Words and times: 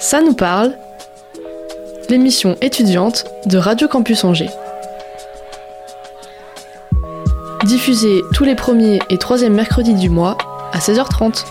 Ça 0.00 0.20
nous 0.22 0.32
parle, 0.32 0.74
l'émission 2.08 2.56
étudiante 2.60 3.24
de 3.46 3.58
Radio 3.58 3.88
Campus 3.88 4.22
Angers. 4.22 4.50
Diffusée 7.64 8.22
tous 8.32 8.44
les 8.44 8.54
premiers 8.54 9.00
et 9.10 9.18
troisièmes 9.18 9.54
mercredis 9.54 9.94
du 9.94 10.08
mois 10.08 10.38
à 10.72 10.78
16h30. 10.78 11.44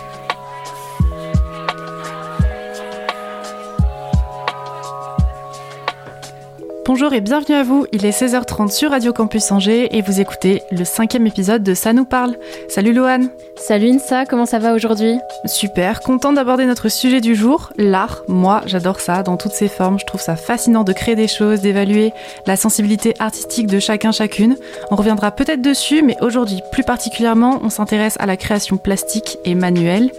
Bonjour 6.86 7.12
et 7.12 7.20
bienvenue 7.20 7.54
à 7.54 7.64
vous, 7.64 7.86
il 7.92 8.06
est 8.06 8.18
16h30 8.18 8.70
sur 8.70 8.92
Radio 8.92 9.12
Campus 9.12 9.52
Angers 9.52 9.94
et 9.94 10.00
vous 10.00 10.22
écoutez 10.22 10.62
le 10.72 10.86
cinquième 10.86 11.26
épisode 11.26 11.62
de 11.62 11.74
Ça 11.74 11.92
nous 11.92 12.06
parle. 12.06 12.34
Salut 12.70 12.94
Loane 12.94 13.28
Salut 13.60 13.90
Insa, 13.90 14.24
comment 14.24 14.46
ça 14.46 14.60
va 14.60 14.72
aujourd'hui 14.72 15.18
Super, 15.44 16.00
content 16.00 16.32
d'aborder 16.32 16.64
notre 16.64 16.88
sujet 16.88 17.20
du 17.20 17.34
jour, 17.34 17.72
l'art. 17.76 18.22
Moi, 18.28 18.62
j'adore 18.66 19.00
ça 19.00 19.22
dans 19.22 19.36
toutes 19.36 19.52
ses 19.52 19.68
formes, 19.68 19.98
je 19.98 20.06
trouve 20.06 20.20
ça 20.20 20.36
fascinant 20.36 20.84
de 20.84 20.92
créer 20.92 21.16
des 21.16 21.26
choses, 21.26 21.60
d'évaluer 21.60 22.12
la 22.46 22.56
sensibilité 22.56 23.14
artistique 23.18 23.66
de 23.66 23.80
chacun 23.80 24.12
chacune. 24.12 24.56
On 24.90 24.96
reviendra 24.96 25.32
peut-être 25.32 25.60
dessus, 25.60 26.02
mais 26.02 26.16
aujourd'hui 26.20 26.62
plus 26.72 26.84
particulièrement, 26.84 27.58
on 27.62 27.68
s'intéresse 27.68 28.16
à 28.20 28.26
la 28.26 28.36
création 28.36 28.76
plastique 28.76 29.38
et 29.44 29.54
manuelle. 29.54 30.12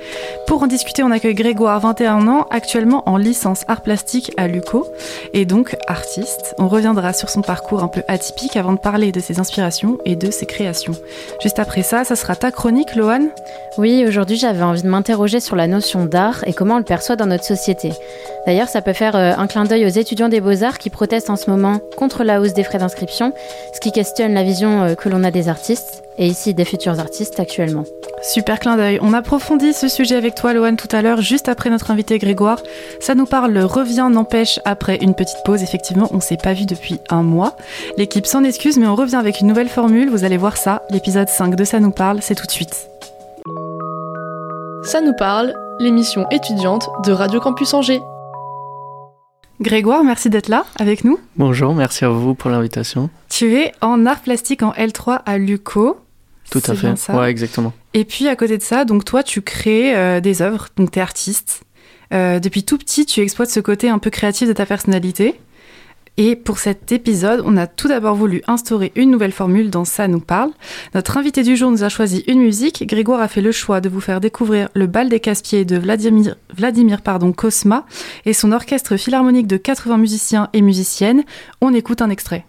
Pour 0.46 0.62
en 0.62 0.68
discuter, 0.68 1.02
on 1.02 1.12
accueille 1.12 1.34
Grégoire, 1.34 1.80
21 1.80 2.28
ans, 2.28 2.46
actuellement 2.52 3.08
en 3.08 3.18
licence 3.18 3.64
art 3.68 3.82
plastique 3.82 4.32
à 4.38 4.48
l'UCO 4.48 4.86
et 5.34 5.46
donc 5.46 5.76
artiste. 5.88 6.54
On 6.58 6.68
reviendra 6.68 7.14
sur 7.14 7.30
son 7.30 7.42
parcours 7.42 7.84
un 7.84 7.88
peu 7.88 8.04
atypique 8.08 8.58
avant 8.58 8.74
de 8.74 8.80
parler 8.80 9.12
de 9.12 9.22
ses 9.22 9.40
inspirations 9.40 9.98
et 10.06 10.16
de 10.16 10.30
ses 10.30 10.46
créations. 10.46 10.96
Juste 11.42 11.60
après 11.60 11.84
ça, 11.84 12.04
ça 12.04 12.16
sera 12.16 12.36
ta 12.36 12.52
chronique, 12.52 12.96
Oui, 13.78 14.04
aujourd'hui 14.08 14.38
j'avais 14.38 14.64
envie 14.64 14.82
de 14.82 14.88
m'interroger 14.88 15.40
sur 15.40 15.56
la 15.56 15.68
notion 15.68 16.06
d'art 16.06 16.44
et 16.46 16.54
comment 16.54 16.76
on 16.76 16.80
le 16.80 16.84
perçoit 16.84 17.16
dans 17.16 17.26
notre 17.26 17.46
société. 17.46 17.92
D'ailleurs, 18.46 18.68
ça 18.68 18.82
peut 18.82 18.94
faire 18.94 19.16
euh, 19.16 19.34
un 19.38 19.48
clin 19.48 19.66
d'œil 19.66 19.86
aux 19.86 19.90
étudiants 19.90 20.30
des 20.30 20.42
beaux-arts 20.42 20.78
qui 20.78 20.90
protestent 20.90 21.30
en 21.30 21.36
ce 21.36 21.50
moment 21.50 21.80
contre 21.98 22.24
la 22.24 22.42
hausse 22.42 22.54
des 22.54 22.64
frais 22.64 22.80
d'inscription, 22.80 23.34
ce 23.74 23.80
qui 23.80 23.92
questionne 23.92 24.34
la 24.34 24.44
vision 24.44 24.84
euh, 24.84 24.96
que 24.96 25.10
l'on 25.10 25.24
a 25.24 25.32
des 25.32 25.50
artistes 25.50 26.04
et 26.18 26.28
ici 26.28 26.54
des 26.54 26.66
futurs 26.66 27.00
artistes 27.00 27.40
actuellement. 27.40 27.86
Super 28.22 28.60
clin 28.60 28.76
d'œil. 28.76 29.00
On 29.02 29.14
approfondit 29.14 29.74
ce 29.74 29.88
sujet 29.88 30.16
avec 30.16 30.36
toi, 30.36 30.54
Loane, 30.54 30.76
tout 30.76 30.94
à 30.94 31.02
l'heure, 31.02 31.22
juste 31.22 31.48
après 31.48 31.70
notre 31.70 31.90
invité 31.92 32.18
Grégoire. 32.18 32.62
Ça 33.00 33.16
nous 33.16 33.26
parle 33.26 33.58
revient 33.60 34.10
n'empêche 34.12 34.60
après 34.66 34.98
une 34.98 35.14
petite 35.14 35.38
pause. 35.46 35.64
Effectivement, 35.64 36.10
on 36.12 36.20
s'est 36.20 36.38
pas 36.38 36.54
vu 36.54 36.66
depuis 36.66 37.00
un 37.10 37.24
mois. 37.24 37.56
L'équipe 37.98 38.26
s'en 38.26 38.44
excuse, 38.44 38.78
mais 38.78 38.88
on 38.88 38.96
revient 38.96 39.16
avec 39.16 39.40
une 39.40 39.48
nouvelle 39.48 39.70
formule. 39.70 40.10
Vous 40.10 40.26
allez 40.26 40.38
voir 40.38 40.58
ça. 40.58 40.84
L'épisode 40.90 41.30
5 41.30 41.56
de 41.56 41.64
Ça 41.64 41.80
nous 41.80 41.92
parle, 41.92 42.22
c'est 42.22 42.36
tout 42.36 42.46
de 42.46 42.52
suite. 42.52 42.90
Ça 44.90 45.02
nous 45.02 45.14
parle, 45.14 45.54
l'émission 45.80 46.28
étudiante 46.32 46.90
de 47.06 47.12
Radio 47.12 47.40
Campus 47.40 47.76
Angers. 47.76 48.02
Grégoire, 49.62 50.04
merci 50.04 50.32
d'être 50.32 50.48
là 50.48 50.66
avec 50.80 51.04
nous. 51.04 51.20
Bonjour, 51.36 51.76
merci 51.76 52.06
à 52.06 52.10
vous 52.10 52.34
pour 52.34 52.50
l'invitation. 52.50 53.12
Tu 53.30 53.54
es 53.54 53.72
en 53.82 54.08
art 54.08 54.22
plastique 54.22 54.64
en 54.64 54.72
L3 54.72 55.20
à 55.28 55.38
l'UCO. 55.38 56.00
Tout 56.50 56.64
à 56.66 56.74
fait. 56.74 56.98
Ça 56.98 57.16
ouais, 57.20 57.30
exactement. 57.30 57.72
Et 57.94 58.04
puis 58.04 58.28
à 58.28 58.36
côté 58.36 58.58
de 58.58 58.64
ça, 58.64 58.84
donc 58.84 59.06
toi, 59.06 59.22
tu 59.22 59.44
crées 59.44 59.96
euh, 59.96 60.22
des 60.22 60.42
œuvres, 60.42 60.70
donc 60.76 60.90
tu 60.90 60.98
es 60.98 61.04
artiste. 61.04 61.62
Euh, 62.12 62.40
depuis 62.40 62.64
tout 62.64 62.80
petit, 62.80 63.06
tu 63.06 63.22
exploites 63.22 63.52
ce 63.52 63.60
côté 63.60 63.90
un 63.90 64.00
peu 64.00 64.10
créatif 64.10 64.48
de 64.48 64.54
ta 64.54 64.66
personnalité. 64.66 65.40
Et 66.18 66.36
pour 66.36 66.60
cet 66.60 66.92
épisode, 66.92 67.42
on 67.46 67.58
a 67.58 67.68
tout 67.68 67.88
d'abord 67.88 68.16
voulu 68.16 68.42
instaurer 68.48 68.92
une 68.96 69.12
nouvelle 69.12 69.32
formule 69.32 69.70
dans 69.70 69.86
Ça 69.86 70.08
nous 70.08 70.20
parle. 70.20 70.52
Notre 70.94 71.18
invité 71.18 71.44
du 71.44 71.56
jour 71.56 71.72
nous 71.72 71.84
a 71.84 71.90
choisi 71.90 72.24
une 72.28 72.42
musique. 72.42 72.86
Grégoire 72.86 73.22
a 73.22 73.28
fait 73.28 73.42
le 73.42 73.52
choix 73.52 73.82
de 73.82 73.90
vous 73.90 74.02
faire 74.02 74.20
découvrir 74.20 74.70
le 74.74 74.88
bal 74.88 75.10
des 75.10 75.20
casse-pieds 75.20 75.66
de 75.66 75.78
Vladimir, 75.78 76.36
Vladimir 76.56 77.02
pardon, 77.02 77.32
Kosma 77.32 77.86
et 78.26 78.34
son 78.34 78.52
orchestre 78.52 78.98
philharmonique 78.98 79.48
de 79.48 79.58
80 79.58 79.98
musiciens 79.98 80.50
et 80.54 80.62
musiciennes. 80.62 81.24
On 81.62 81.74
écoute 81.74 82.02
un 82.02 82.10
extrait. 82.10 82.46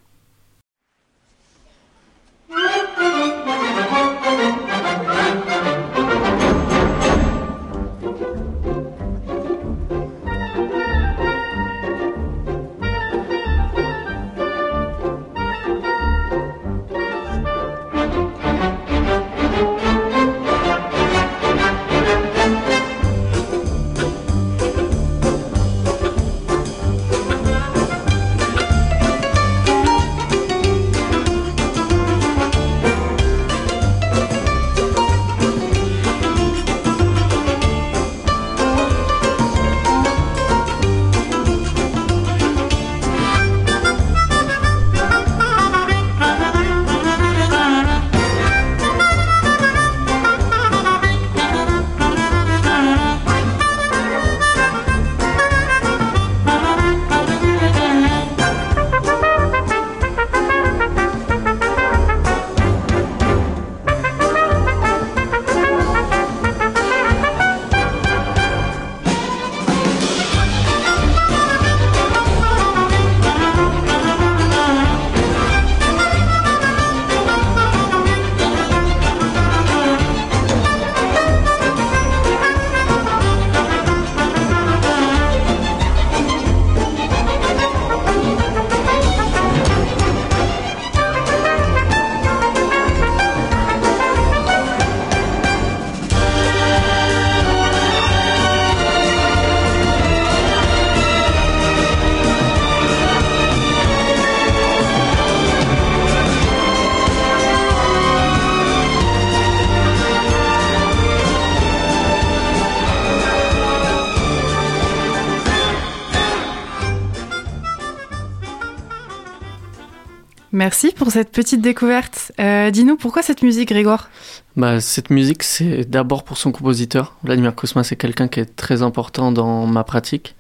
Merci 120.60 120.93
pour 120.94 121.10
cette 121.10 121.32
petite 121.32 121.62
découverte. 121.62 122.32
Euh, 122.38 122.71
Dis-nous 122.71 122.98
pourquoi 122.98 123.22
cette 123.22 123.43
musique, 123.43 123.71
Grégoire 123.71 124.10
bah, 124.56 124.78
Cette 124.78 125.09
musique, 125.09 125.43
c'est 125.43 125.88
d'abord 125.88 126.22
pour 126.22 126.37
son 126.37 126.53
compositeur. 126.53 127.16
Vladimir 127.25 127.54
Kosma, 127.54 127.82
c'est 127.82 127.97
quelqu'un 127.97 128.28
qui 128.28 128.41
est 128.41 128.57
très 128.57 128.83
important 128.83 129.33
dans 129.33 129.65
ma 129.65 129.84
pratique 129.84 130.36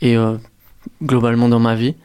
et 0.00 0.16
euh, 0.16 0.36
globalement 1.02 1.48
dans 1.48 1.58
ma 1.58 1.74
vie. 1.74 1.96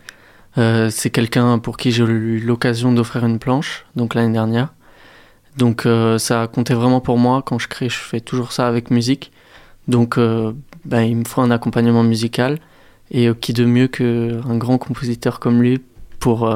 Euh, 0.58 0.90
c'est 0.90 1.12
quelqu'un 1.12 1.60
pour 1.60 1.78
qui 1.78 1.92
j'ai 1.92 2.04
eu 2.06 2.40
l'occasion 2.40 2.92
d'offrir 2.92 3.24
une 3.24 3.38
planche, 3.38 3.86
donc 3.96 4.16
l'année 4.16 4.34
dernière. 4.34 4.74
Donc 5.56 5.88
ça 6.18 6.42
a 6.42 6.48
compté 6.48 6.74
vraiment 6.74 7.02
pour 7.02 7.20
moi. 7.20 7.44
Quand 7.46 7.60
je 7.60 7.68
crée, 7.68 7.88
je 7.88 8.00
fais 8.00 8.20
toujours 8.20 8.52
ça 8.52 8.68
avec 8.68 8.90
musique. 8.90 9.32
Donc 9.88 10.18
bah, 10.86 11.04
il 11.04 11.18
me 11.18 11.24
faut 11.24 11.42
un 11.42 11.52
accompagnement 11.52 12.02
musical. 12.02 12.58
Et 13.12 13.30
qui 13.40 13.54
de 13.54 13.66
mieux 13.66 13.88
qu'un 13.88 14.58
grand 14.58 14.80
compositeur 14.80 15.40
comme 15.40 15.62
lui 15.62 15.80
pour 16.20 16.52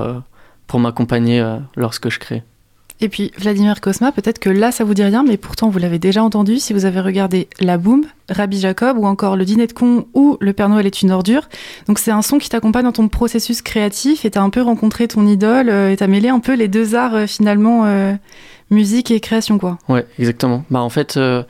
pour 0.67 0.79
m'accompagner 0.79 1.39
euh, 1.39 1.57
lorsque 1.75 2.09
je 2.09 2.19
crée. 2.19 2.43
Et 3.01 3.09
puis 3.09 3.31
Vladimir 3.37 3.81
Kosma, 3.81 4.13
peut-être 4.13 4.39
que 4.39 4.49
là 4.49 4.71
ça 4.71 4.85
vous 4.85 4.93
dit 4.93 5.03
rien, 5.03 5.23
mais 5.27 5.35
pourtant 5.35 5.67
vous 5.69 5.79
l'avez 5.79 5.99
déjà 5.99 6.23
entendu 6.23 6.59
si 6.59 6.71
vous 6.71 6.85
avez 6.85 7.01
regardé 7.01 7.49
La 7.59 7.77
Boom, 7.77 8.05
Rabbi 8.29 8.59
Jacob 8.59 8.97
ou 8.97 9.05
encore 9.05 9.35
Le 9.35 9.43
Dîner 9.43 9.67
de 9.67 9.73
con 9.73 10.05
ou 10.13 10.37
Le 10.39 10.53
Père 10.53 10.69
Noël 10.69 10.85
est 10.85 11.01
une 11.01 11.11
ordure. 11.11 11.49
Donc 11.87 11.99
c'est 11.99 12.11
un 12.11 12.21
son 12.21 12.37
qui 12.37 12.47
t'accompagne 12.47 12.85
dans 12.85 12.93
ton 12.93 13.09
processus 13.09 13.61
créatif 13.61 14.23
et 14.23 14.31
t'as 14.31 14.41
un 14.41 14.49
peu 14.49 14.61
rencontré 14.61 15.07
ton 15.09 15.27
idole 15.27 15.69
euh, 15.69 15.91
et 15.91 15.97
t'as 15.97 16.07
mêlé 16.07 16.29
un 16.29 16.39
peu 16.39 16.53
les 16.53 16.69
deux 16.69 16.95
arts 16.95 17.15
euh, 17.15 17.27
finalement, 17.27 17.85
euh, 17.85 18.13
musique 18.69 19.11
et 19.11 19.19
création 19.19 19.57
quoi. 19.57 19.79
Ouais, 19.89 20.05
exactement. 20.17 20.63
Bah 20.69 20.79
en 20.79 20.89
fait, 20.89 21.17
euh, 21.17 21.43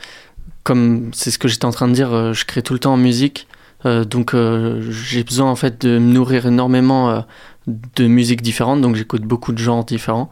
comme 0.63 1.11
c'est 1.13 1.29
ce 1.29 1.37
que 1.37 1.47
j'étais 1.47 1.65
en 1.65 1.71
train 1.71 1.87
de 1.87 1.93
dire, 1.93 2.13
euh, 2.13 2.33
je 2.33 2.45
crée 2.45 2.63
tout 2.63 2.73
le 2.73 2.79
temps 2.79 2.93
en 2.93 2.97
musique. 2.97 3.47
donc 3.85 4.33
j'ai 4.33 5.23
besoin 5.25 5.51
en 5.51 5.57
fait 5.57 5.85
de 5.85 5.99
me 5.99 6.13
nourrir 6.13 6.45
énormément 6.47 7.25
de 7.67 8.07
musiques 8.07 8.41
différentes, 8.41 8.81
donc 8.81 8.95
j'écoute 8.95 9.23
beaucoup 9.23 9.51
de 9.51 9.57
genres 9.57 9.85
différents. 9.85 10.29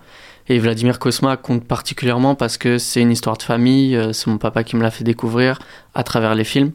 Et 0.50 0.60
Vladimir 0.60 1.00
Kosma 1.00 1.38
compte 1.38 1.66
particulièrement 1.66 2.36
parce 2.36 2.58
que 2.58 2.78
c'est 2.78 3.02
une 3.02 3.12
histoire 3.12 3.38
de 3.38 3.44
famille, 3.44 3.98
c'est 4.12 4.28
mon 4.28 4.38
papa 4.38 4.64
qui 4.64 4.76
me 4.76 4.82
l'a 4.82 4.92
fait 4.92 5.04
découvrir 5.04 5.60
à 5.94 6.04
travers 6.04 6.36
les 6.36 6.44
films. 6.44 6.72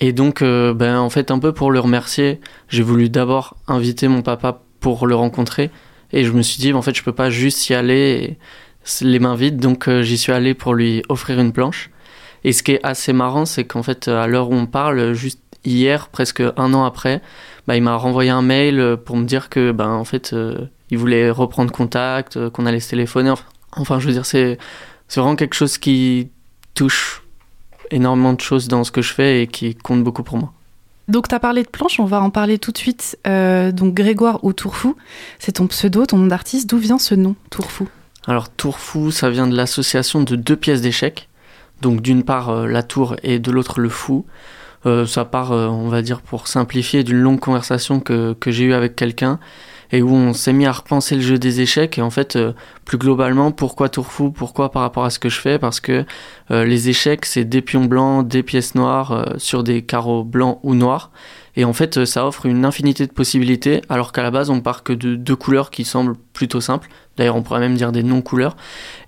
Et 0.00 0.12
donc, 0.12 0.42
ben, 0.42 0.98
en 0.98 1.10
fait, 1.10 1.30
un 1.30 1.38
peu 1.38 1.52
pour 1.52 1.70
le 1.70 1.78
remercier, 1.78 2.40
j'ai 2.68 2.82
voulu 2.82 3.08
d'abord 3.08 3.56
inviter 3.68 4.08
mon 4.08 4.22
papa 4.22 4.62
pour 4.80 5.06
le 5.06 5.14
rencontrer. 5.14 5.70
Et 6.12 6.24
je 6.24 6.32
me 6.32 6.42
suis 6.42 6.58
dit, 6.58 6.72
en 6.72 6.82
fait, 6.82 6.96
je 6.96 7.02
peux 7.02 7.12
pas 7.12 7.30
juste 7.30 7.68
y 7.68 7.74
aller 7.74 8.38
les 9.02 9.18
mains 9.18 9.36
vides, 9.36 9.58
donc 9.58 9.88
j'y 10.00 10.18
suis 10.18 10.32
allé 10.32 10.54
pour 10.54 10.74
lui 10.74 11.02
offrir 11.08 11.38
une 11.38 11.52
planche. 11.52 11.90
Et 12.44 12.52
ce 12.52 12.62
qui 12.62 12.72
est 12.72 12.80
assez 12.84 13.12
marrant, 13.12 13.44
c'est 13.44 13.64
qu'en 13.64 13.82
fait, 13.82 14.08
à 14.08 14.26
l'heure 14.26 14.50
où 14.50 14.54
on 14.54 14.66
parle, 14.66 15.12
juste 15.12 15.40
hier, 15.66 16.08
presque 16.08 16.42
un 16.56 16.74
an 16.74 16.84
après, 16.84 17.20
bah, 17.66 17.76
il 17.76 17.82
m'a 17.82 17.96
renvoyé 17.96 18.30
un 18.30 18.42
mail 18.42 18.96
pour 19.04 19.16
me 19.16 19.24
dire 19.24 19.48
que, 19.48 19.72
ben, 19.72 19.90
en 19.90 20.04
fait, 20.04 20.32
euh, 20.32 20.66
il 20.90 20.98
voulait 20.98 21.30
reprendre 21.30 21.72
contact, 21.72 22.36
euh, 22.36 22.50
qu'on 22.50 22.66
allait 22.66 22.80
se 22.80 22.90
téléphoner. 22.90 23.34
Enfin, 23.72 23.98
je 23.98 24.06
veux 24.06 24.12
dire, 24.12 24.26
c'est, 24.26 24.58
c'est 25.08 25.20
vraiment 25.20 25.36
quelque 25.36 25.54
chose 25.54 25.78
qui 25.78 26.28
touche 26.74 27.22
énormément 27.90 28.32
de 28.32 28.40
choses 28.40 28.68
dans 28.68 28.84
ce 28.84 28.90
que 28.90 29.02
je 29.02 29.12
fais 29.12 29.42
et 29.42 29.46
qui 29.46 29.74
compte 29.74 30.02
beaucoup 30.02 30.22
pour 30.22 30.38
moi. 30.38 30.52
Donc, 31.08 31.28
tu 31.28 31.34
as 31.34 31.40
parlé 31.40 31.62
de 31.62 31.68
planche, 31.68 32.00
on 32.00 32.04
va 32.04 32.20
en 32.20 32.30
parler 32.30 32.58
tout 32.58 32.72
de 32.72 32.78
suite. 32.78 33.16
Euh, 33.26 33.70
donc, 33.70 33.94
Grégoire 33.94 34.42
ou 34.42 34.52
Tourfou, 34.52 34.96
c'est 35.38 35.52
ton 35.52 35.66
pseudo, 35.66 36.06
ton 36.06 36.18
nom 36.18 36.26
d'artiste. 36.26 36.68
D'où 36.68 36.78
vient 36.78 36.98
ce 36.98 37.14
nom, 37.14 37.36
Tourfou? 37.50 37.88
Alors, 38.26 38.48
Tourfou, 38.48 39.12
ça 39.12 39.30
vient 39.30 39.46
de 39.46 39.56
l'association 39.56 40.22
de 40.22 40.34
deux 40.34 40.56
pièces 40.56 40.80
d'échecs. 40.80 41.28
Donc 41.80 42.00
d'une 42.00 42.22
part 42.22 42.50
euh, 42.50 42.66
la 42.66 42.82
tour 42.82 43.16
et 43.22 43.38
de 43.38 43.50
l'autre 43.50 43.80
le 43.80 43.88
fou. 43.88 44.24
Euh, 44.86 45.04
ça 45.04 45.24
part, 45.24 45.52
euh, 45.52 45.66
on 45.66 45.88
va 45.88 46.00
dire, 46.00 46.20
pour 46.20 46.46
simplifier, 46.46 47.02
d'une 47.02 47.18
longue 47.18 47.40
conversation 47.40 48.00
que, 48.00 48.36
j'ai 48.46 48.64
eue 48.64 48.72
avec 48.72 48.94
quelqu'un 48.94 49.38
et 49.92 50.02
où 50.02 50.10
on 50.10 50.32
s'est 50.32 50.52
mis 50.52 50.66
à 50.66 50.72
repenser 50.72 51.14
le 51.16 51.20
jeu 51.20 51.38
des 51.38 51.60
échecs. 51.60 51.98
Et 51.98 52.02
en 52.02 52.10
fait 52.10 52.36
plus 52.84 52.98
globalement 52.98 53.52
pourquoi 53.52 53.88
tour 53.88 54.06
fou 54.06 54.32
pourquoi 54.32 54.72
par 54.72 54.82
rapport 54.82 55.04
à 55.04 55.10
ce 55.10 55.20
que 55.20 55.28
je 55.28 55.40
fais? 55.40 55.60
Parce 55.60 55.78
que 55.78 56.04
les 56.50 56.88
échecs 56.88 57.24
c'est 57.24 57.44
des 57.44 57.62
pions 57.62 57.84
blancs 57.84 58.26
des 58.26 58.42
pièces 58.42 58.74
noires 58.74 59.34
sur 59.36 59.62
des 59.62 59.82
carreaux 59.82 60.24
blancs 60.24 60.58
ou 60.64 60.74
noirs. 60.74 61.12
Et 61.54 61.64
en 61.64 61.72
fait 61.72 62.04
ça 62.04 62.26
offre 62.26 62.46
une 62.46 62.64
infinité 62.64 63.06
de 63.06 63.12
possibilités 63.12 63.80
alors 63.88 64.10
qu'à 64.10 64.24
la 64.24 64.32
base 64.32 64.50
on 64.50 64.60
part 64.60 64.82
que 64.82 64.92
de 64.92 65.14
deux 65.14 65.36
couleurs 65.36 65.70
qui 65.70 65.84
semblent 65.84 66.16
plutôt 66.32 66.60
simples. 66.60 66.88
D'ailleurs 67.16 67.36
on 67.36 67.42
pourrait 67.42 67.60
même 67.60 67.76
dire 67.76 67.92
des 67.92 68.02
non 68.02 68.22
couleurs 68.22 68.56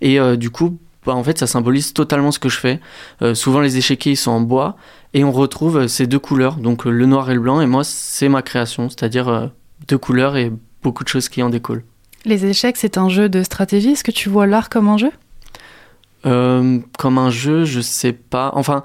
et 0.00 0.20
du 0.36 0.50
coup 0.50 0.78
bah, 1.06 1.14
en 1.14 1.22
fait 1.22 1.38
ça 1.38 1.46
symbolise 1.46 1.92
totalement 1.92 2.32
ce 2.32 2.38
que 2.38 2.48
je 2.48 2.58
fais. 2.58 2.80
Euh, 3.22 3.34
souvent 3.34 3.60
les 3.60 3.78
échiquiers 3.78 4.12
ils 4.12 4.16
sont 4.16 4.30
en 4.30 4.40
bois 4.40 4.76
et 5.14 5.24
on 5.24 5.32
retrouve 5.32 5.78
euh, 5.78 5.88
ces 5.88 6.06
deux 6.06 6.18
couleurs, 6.18 6.56
donc 6.56 6.86
euh, 6.86 6.90
le 6.90 7.06
noir 7.06 7.30
et 7.30 7.34
le 7.34 7.40
blanc, 7.40 7.60
et 7.60 7.66
moi 7.66 7.84
c'est 7.84 8.28
ma 8.28 8.42
création, 8.42 8.88
c'est-à-dire 8.88 9.50
deux 9.86 9.98
couleurs 9.98 10.36
et 10.36 10.52
beaucoup 10.82 11.04
de 11.04 11.08
choses 11.08 11.28
qui 11.28 11.42
en 11.42 11.50
découlent. 11.50 11.84
Les 12.24 12.44
échecs 12.44 12.76
c'est 12.76 12.98
un 12.98 13.08
jeu 13.08 13.28
de 13.28 13.42
stratégie, 13.42 13.90
est-ce 13.90 14.04
que 14.04 14.10
tu 14.10 14.28
vois 14.28 14.46
l'art 14.46 14.68
comme 14.68 14.88
un 14.88 14.98
jeu? 14.98 15.10
Comme 16.24 17.16
un 17.16 17.30
jeu, 17.30 17.64
je 17.64 17.80
sais 17.80 18.12
pas. 18.12 18.50
Enfin, 18.54 18.82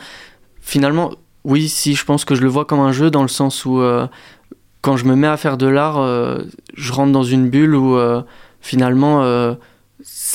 finalement, 0.61 1.11
oui, 1.43 1.67
si 1.67 1.93
je 1.93 2.05
pense 2.05 2.23
que 2.23 2.35
je 2.35 2.41
le 2.41 2.47
vois 2.47 2.63
comme 2.63 2.79
un 2.79 2.93
jeu 2.93 3.11
dans 3.11 3.23
le 3.23 3.27
sens 3.27 3.65
où 3.65 3.81
quand 4.81 4.95
je 4.95 5.03
me 5.03 5.15
mets 5.15 5.27
à 5.27 5.35
faire 5.35 5.57
de 5.57 5.65
l'art, 5.65 5.97
je 6.73 6.93
rentre 6.93 7.11
dans 7.11 7.23
une 7.23 7.49
bulle 7.49 7.75
où 7.75 7.99
finalement 8.61 9.57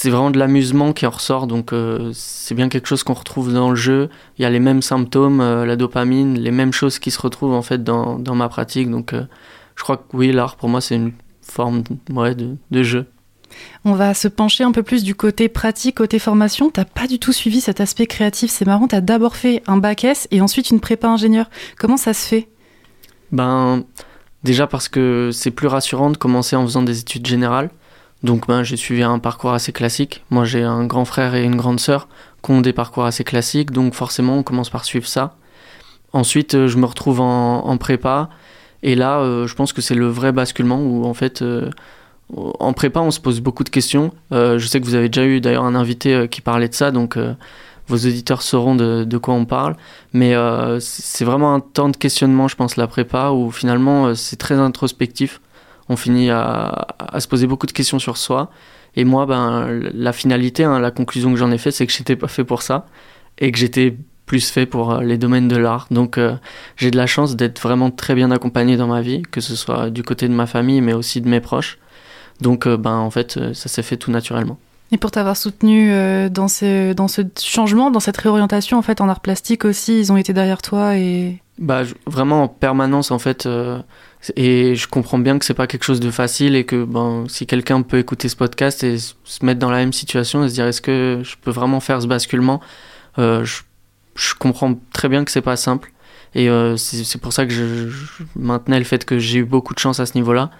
c'est 0.01 0.11
vraiment 0.11 0.31
de 0.31 0.39
l'amusement 0.39 0.93
qui 0.93 1.07
en 1.07 1.11
ressort, 1.11 1.49
donc 1.49 1.73
euh, 1.73 2.13
c'est 2.15 2.55
bien 2.55 2.69
quelque 2.69 2.87
chose 2.87 3.03
qu'on 3.03 3.15
retrouve 3.15 3.53
dans 3.53 3.71
le 3.71 3.75
jeu. 3.75 4.11
Il 4.39 4.43
y 4.43 4.45
a 4.45 4.51
les 4.51 4.61
mêmes 4.61 4.81
symptômes, 4.81 5.41
euh, 5.41 5.67
la 5.67 5.75
dopamine, 5.75 6.39
les 6.39 6.53
mêmes 6.53 6.73
choses 6.73 7.01
qui 7.01 7.11
se 7.11 7.21
retrouvent 7.21 7.53
en 7.53 7.63
fait 7.63 7.83
dans, 7.83 8.17
dans 8.17 8.37
ma 8.37 8.49
pratique. 8.49 8.89
Donc 8.89 9.13
euh, 9.13 9.25
je 9.75 9.83
crois 9.83 9.97
que 9.97 10.05
oui, 10.13 10.31
l'art 10.31 10.55
pour 10.55 10.69
moi 10.69 10.81
c'est 10.81 10.95
une 10.95 11.15
forme 11.43 11.83
ouais, 12.11 12.37
de, 12.37 12.55
de, 12.71 12.83
jeu. 12.85 13.07
On 13.85 13.95
va 13.95 14.15
se 14.15 14.29
pencher 14.29 14.63
un 14.63 14.71
peu 14.71 14.85
plus 14.85 15.03
du 15.03 15.17
côté 15.17 15.49
pratique, 15.49 15.97
côté 15.97 16.21
formation. 16.21 16.71
T'as 16.71 16.85
pas 16.85 17.09
du 17.09 17.19
tout 17.19 17.33
suivi 17.33 17.61
cet 17.61 17.81
aspect 17.81 18.07
créatif, 18.07 18.53
c'est 18.53 18.67
marrant. 18.67 18.87
T'as 18.87 19.01
d'abord 19.01 19.35
fait 19.35 19.65
un 19.67 19.79
bac 19.79 20.05
S 20.05 20.29
et 20.31 20.41
ensuite 20.41 20.71
une 20.71 20.79
prépa 20.79 21.09
ingénieur. 21.09 21.51
Comment 21.77 21.97
ça 21.97 22.15
se 22.15 22.25
fait? 22.25 22.49
Ben 23.33 23.83
déjà 24.45 24.69
parce 24.69 24.89
que 24.89 25.31
c'est 25.33 25.51
plus 25.51 25.67
rassurant 25.67 26.11
de 26.11 26.17
commencer 26.17 26.55
en 26.55 26.65
faisant 26.65 26.85
des 26.85 27.01
études 27.01 27.27
générales. 27.27 27.71
Donc 28.23 28.49
ben, 28.49 28.63
j'ai 28.63 28.77
suivi 28.77 29.03
un 29.03 29.19
parcours 29.19 29.53
assez 29.53 29.73
classique. 29.73 30.25
Moi 30.31 30.45
j'ai 30.45 30.63
un 30.63 30.85
grand 30.87 31.05
frère 31.05 31.35
et 31.35 31.45
une 31.45 31.57
grande 31.57 31.81
sœur 31.81 32.09
qui 32.43 32.51
ont 32.51 32.61
des 32.61 32.73
parcours 32.73 33.05
assez 33.05 33.25
classiques, 33.25 33.71
donc 33.71 33.95
forcément 33.95 34.39
on 34.39 34.43
commence 34.43 34.71
par 34.71 34.85
suivre 34.85 35.07
ça. 35.07 35.37
Ensuite 36.13 36.55
euh, 36.55 36.69
je 36.69 36.79
me 36.79 36.87
retrouve 36.87 37.21
en, 37.21 37.77
prépa, 37.77 38.29
et 38.83 38.95
là 38.95 39.19
euh, 39.19 39.47
je 39.47 39.55
pense 39.55 39.73
que 39.73 39.81
c'est 39.81 39.95
le 39.95 40.09
vrai 40.09 40.33
basculement 40.33 40.81
où 40.81 41.05
en 41.05 41.15
fait 41.15 41.43
euh, 41.43 41.71
en 42.35 42.73
prépa 42.73 43.01
on 43.01 43.11
se 43.11 43.21
pose 43.21 43.41
beaucoup 43.41 43.65
de 43.65 43.69
questions. 43.69 44.13
je 44.33 44.65
sais 44.67 44.81
que 44.81 44.87
vous 44.87 44.95
avez 44.95 45.09
déjà 45.09 45.27
eu 45.27 45.41
d'ailleurs 45.41 45.65
un 45.65 45.75
invité 45.75 46.29
qui 46.29 46.41
parlait 46.41 46.69
de 46.69 46.75
ça, 46.75 46.91
donc 46.91 47.17
vos 47.87 47.97
auditeurs 47.97 48.43
sauront 48.43 48.75
de, 48.75 49.05
de, 49.05 49.19
quoi 49.19 49.33
on 49.33 49.47
parle. 49.47 49.77
Mais 50.13 50.35
c'est 50.79 51.25
vraiment 51.25 51.55
un 51.55 51.61
temps 51.61 51.89
de 51.89 51.97
questionnement 51.97 52.47
je 52.47 52.57
pense 52.57 52.77
la 52.77 52.87
prépa 52.87 53.31
où 53.31 53.51
finalement 53.51 54.15
c'est 54.15 54.37
très 54.37 54.57
introspectif 54.57 55.41
on 55.89 55.97
finit 55.97 56.31
à, 56.31 56.87
se 57.19 57.29
poser 57.29 57.47
beaucoup 57.47 57.67
de 57.67 57.73
questions 57.73 57.99
sur 57.99 58.17
soi. 58.17 58.51
Et 58.97 59.05
moi, 59.05 59.27
ben, 59.27 59.69
la 59.95 60.13
finalité, 60.13 60.65
hein, 60.65 60.79
la 60.79 60.91
conclusion 60.91 61.31
que 61.31 61.37
j'en 61.37 61.51
ai 61.51 61.59
fait, 61.59 61.71
c'est 61.71 61.87
que 61.87 61.93
j'étais 61.93 62.17
pas 62.17 62.29
fait 62.29 62.45
pour 62.45 62.63
ça 62.63 62.87
et 63.39 63.53
que 63.53 63.59
j'étais 63.59 63.97
plus 64.29 64.51
fait 64.51 64.67
pour 64.67 64.93
euh, 64.93 65.03
les 65.03 65.19
domaines 65.19 65.49
de 65.49 65.57
l'art. 65.57 65.89
Donc 65.91 66.19
euh, 66.19 66.37
j'ai 66.77 66.93
de 66.93 66.97
la 66.97 67.07
chance 67.07 67.35
d'être 67.35 67.61
vraiment 67.61 67.91
très 67.91 68.15
bien 68.15 68.31
accompagné 68.31 68.77
dans 68.77 68.87
ma 68.87 69.01
vie, 69.01 69.23
que 69.23 69.41
ce 69.41 69.57
soit 69.57 69.91
du 69.91 70.05
côté 70.05 70.29
de 70.29 70.35
ma 70.35 70.47
famille, 70.47 70.81
mais 70.81 70.93
aussi 70.93 71.21
de 71.21 71.29
mes 71.29 71.41
proches. 71.41 71.79
Donc 72.41 72.67
euh, 72.67 72.77
ben, 72.77 72.95
en 72.95 73.11
fait, 73.11 73.53
ça 73.55 73.69
s'est 73.69 73.83
fait 73.83 73.97
tout 73.97 74.13
naturellement. 74.13 74.59
Et 74.93 74.97
pour 74.97 75.11
t'avoir 75.11 75.37
soutenu 75.37 75.93
dans, 76.31 76.49
ce, 76.49 76.95
dans 76.95 77.09
ce 77.09 77.21
changement, 77.39 77.91
dans 77.91 78.01
cette 78.01 78.17
réorientation 78.17 78.79
en 78.79 78.83
fait 78.83 79.03
en 79.03 79.09
art 79.11 79.21
plastique 79.21 79.67
aussi, 79.67 79.99
ils 79.99 80.13
ont 80.13 80.17
été 80.17 80.33
derrière 80.33 80.63
toi 80.63 80.97
et... 80.97 81.43
Bah, 81.59 81.83
vraiment 82.07 82.45
en 82.45 82.49
permanence 82.49 83.11
en 83.11 83.19
fait. 83.19 83.47
Et 84.37 84.75
je 84.75 84.89
comprends 84.89 85.19
bien 85.19 85.39
que 85.39 85.45
c'est 85.45 85.55
pas 85.55 85.67
quelque 85.67 85.85
chose 85.85 86.01
de 86.01 86.11
facile 86.11 86.57
et 86.57 86.65
que 86.65 86.85
ben, 86.85 87.25
si 87.29 87.47
quelqu'un 87.47 87.83
peut 87.83 87.99
écouter 87.99 88.29
ce 88.29 88.37
podcast 88.37 88.83
et 88.83 88.97
se 88.99 89.45
mettre 89.45 89.61
dans 89.61 89.71
la 89.71 89.79
même 89.79 89.93
situation 89.93 90.45
et 90.45 90.49
se 90.49 90.55
dire 90.55 90.67
est-ce 90.67 90.81
que 90.81 91.21
je 91.23 91.37
peux 91.41 91.53
vraiment 91.53 91.81
faire 91.81 92.03
ce 92.03 92.09
basculement, 92.09 92.61
euh, 93.19 93.45
je, 93.45 94.35
comprends 94.35 94.75
très 94.93 95.09
bien 95.09 95.25
que 95.25 95.31
c'est 95.31 95.41
pas 95.41 95.57
simple. 95.57 95.93
Et 96.35 96.51
euh, 96.51 96.77
c'est 96.77 97.21
pour 97.21 97.33
ça 97.33 97.47
que 97.47 97.53
je, 97.53 97.89
maintenais 98.37 98.79
le 98.79 98.85
fait 98.85 99.05
que 99.05 99.19
j'ai 99.19 99.39
eu 99.39 99.45
beaucoup 99.45 99.73
de 99.73 99.79
chance 99.79 100.01
à 100.01 100.07
ce 100.07 100.15
niveau-là. 100.15 100.51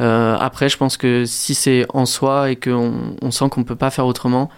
Euh, 0.00 0.36
après, 0.38 0.68
je 0.68 0.76
pense 0.76 0.96
que 0.96 1.24
si 1.26 1.54
c'est 1.54 1.84
en 1.90 2.06
soi 2.06 2.50
et 2.50 2.56
qu'on 2.56 3.16
on 3.20 3.30
sent 3.30 3.48
qu'on 3.50 3.64
peut 3.64 3.76
pas 3.76 3.90
faire 3.90 4.06
autrement, 4.06 4.48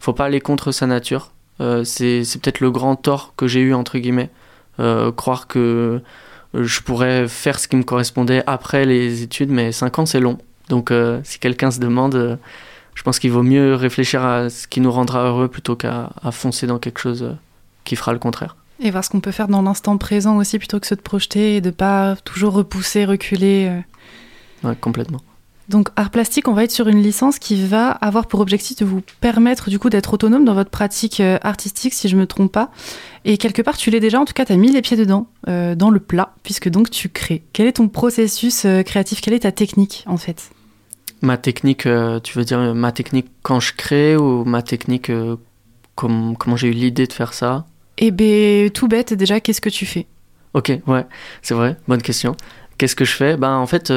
faut 0.00 0.14
pas 0.14 0.24
aller 0.24 0.40
contre 0.40 0.72
sa 0.72 0.86
nature. 0.86 1.32
C'est 1.84 2.22
peut-être 2.40 2.60
le 2.60 2.70
grand 2.70 2.96
tort 2.96 3.34
que 3.36 3.46
j'ai 3.46 3.60
eu 3.60 3.74
entre 3.74 3.98
guillemets, 3.98 4.30
croire 4.78 5.46
que 5.46 6.00
je 6.54 6.80
pourrais 6.80 7.28
faire 7.28 7.58
ce 7.58 7.68
qui 7.68 7.76
me 7.76 7.82
correspondait 7.82 8.42
après 8.46 8.84
les 8.84 9.22
études, 9.22 9.50
mais 9.50 9.72
5 9.72 9.98
ans 10.00 10.06
c'est 10.06 10.20
long. 10.20 10.38
Donc 10.68 10.90
euh, 10.90 11.20
si 11.24 11.38
quelqu'un 11.38 11.70
se 11.70 11.80
demande, 11.80 12.14
euh, 12.14 12.36
je 12.94 13.02
pense 13.02 13.18
qu'il 13.18 13.30
vaut 13.30 13.42
mieux 13.42 13.74
réfléchir 13.74 14.24
à 14.24 14.50
ce 14.50 14.66
qui 14.66 14.80
nous 14.80 14.90
rendra 14.90 15.24
heureux 15.24 15.48
plutôt 15.48 15.76
qu'à 15.76 16.10
foncer 16.32 16.66
dans 16.66 16.78
quelque 16.78 17.00
chose 17.00 17.36
qui 17.84 17.96
fera 17.96 18.12
le 18.12 18.18
contraire. 18.18 18.56
Et 18.82 18.90
voir 18.90 19.04
ce 19.04 19.10
qu'on 19.10 19.20
peut 19.20 19.32
faire 19.32 19.48
dans 19.48 19.62
l'instant 19.62 19.98
présent 19.98 20.36
aussi 20.38 20.58
plutôt 20.58 20.80
que 20.80 20.86
se 20.86 20.94
projeter 20.94 21.56
et 21.56 21.60
de 21.60 21.70
pas 21.70 22.16
toujours 22.24 22.54
repousser, 22.54 23.04
reculer. 23.04 23.70
Ouais, 24.64 24.74
complètement. 24.80 25.20
Donc 25.70 25.90
art 25.94 26.10
plastique, 26.10 26.48
on 26.48 26.52
va 26.52 26.64
être 26.64 26.72
sur 26.72 26.88
une 26.88 27.00
licence 27.00 27.38
qui 27.38 27.64
va 27.64 27.90
avoir 27.92 28.26
pour 28.26 28.40
objectif 28.40 28.76
de 28.78 28.84
vous 28.84 29.02
permettre 29.20 29.70
du 29.70 29.78
coup 29.78 29.88
d'être 29.88 30.12
autonome 30.12 30.44
dans 30.44 30.54
votre 30.54 30.68
pratique 30.68 31.20
euh, 31.20 31.38
artistique, 31.42 31.94
si 31.94 32.08
je 32.08 32.16
me 32.16 32.26
trompe 32.26 32.50
pas. 32.50 32.72
Et 33.24 33.38
quelque 33.38 33.62
part, 33.62 33.76
tu 33.76 33.92
l'es 33.92 34.00
déjà, 34.00 34.18
en 34.18 34.24
tout 34.24 34.32
cas, 34.32 34.44
tu 34.44 34.52
as 34.52 34.56
mis 34.56 34.72
les 34.72 34.82
pieds 34.82 34.96
dedans, 34.96 35.28
euh, 35.46 35.76
dans 35.76 35.90
le 35.90 36.00
plat, 36.00 36.34
puisque 36.42 36.68
donc 36.68 36.90
tu 36.90 37.08
crées. 37.08 37.44
Quel 37.52 37.68
est 37.68 37.74
ton 37.74 37.86
processus 37.86 38.64
euh, 38.64 38.82
créatif? 38.82 39.20
Quelle 39.20 39.32
est 39.32 39.40
ta 39.40 39.52
technique 39.52 40.02
en 40.08 40.16
fait? 40.16 40.50
Ma 41.22 41.36
technique, 41.36 41.82
tu 41.82 42.38
veux 42.38 42.44
dire 42.44 42.74
ma 42.74 42.90
technique 42.90 43.28
quand 43.42 43.60
je 43.60 43.74
crée 43.74 44.16
ou 44.16 44.44
ma 44.44 44.62
technique 44.62 45.12
comme, 45.94 46.34
comment 46.36 46.56
j'ai 46.56 46.68
eu 46.68 46.72
l'idée 46.72 47.06
de 47.06 47.12
faire 47.12 47.32
ça? 47.32 47.66
Eh 47.98 48.10
bien, 48.10 48.70
tout 48.74 48.88
bête, 48.88 49.12
déjà, 49.12 49.38
qu'est-ce 49.38 49.60
que 49.60 49.68
tu 49.68 49.86
fais? 49.86 50.06
Ok, 50.54 50.72
ouais, 50.86 51.06
c'est 51.42 51.54
vrai, 51.54 51.76
bonne 51.86 52.02
question. 52.02 52.36
Qu'est-ce 52.78 52.96
que 52.96 53.04
je 53.04 53.12
fais? 53.12 53.36
Ben 53.36 53.56
en 53.56 53.66
fait 53.66 53.92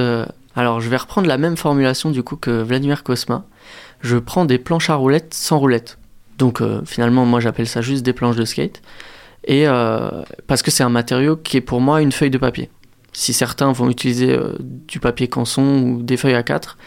alors 0.56 0.82
je 0.82 0.90
vais 0.90 0.98
reprendre 0.98 1.28
la 1.28 1.38
même 1.38 1.58
formulation 1.58 2.12
du 2.12 2.24
coup 2.24 2.36
que 2.36 2.62
Vladimir 2.62 3.04
Kosma. 3.04 3.46
Je 4.02 4.18
prends 4.18 4.46
des 4.46 4.60
planches 4.60 4.90
à 4.90 4.96
roulettes 4.96 5.34
sans 5.34 5.58
roulettes. 5.58 5.98
Donc 6.38 6.62
euh, 6.62 6.82
finalement 6.86 7.26
moi 7.26 7.40
j'appelle 7.40 7.68
ça 7.68 7.82
juste 7.82 8.04
des 8.04 8.14
planches 8.14 8.36
de 8.36 8.46
skate. 8.46 8.82
Et 9.46 9.68
euh, 9.68 10.10
parce 10.48 10.62
que 10.62 10.72
c'est 10.72 10.84
un 10.84 10.90
matériau 10.90 11.36
qui 11.36 11.58
est 11.58 11.62
pour 11.62 11.82
moi 11.82 12.02
une 12.02 12.12
feuille 12.12 12.30
de 12.30 12.38
papier. 12.38 12.70
Si 13.14 13.34
certains 13.34 13.72
vont 13.72 13.90
utiliser 13.90 14.32
euh, 14.32 14.54
du 14.60 15.00
papier 15.00 15.28
canson 15.28 15.82
ou 15.82 16.04
des 16.04 16.18
feuilles 16.18 16.36
à 16.36 16.44
4, 16.44 16.78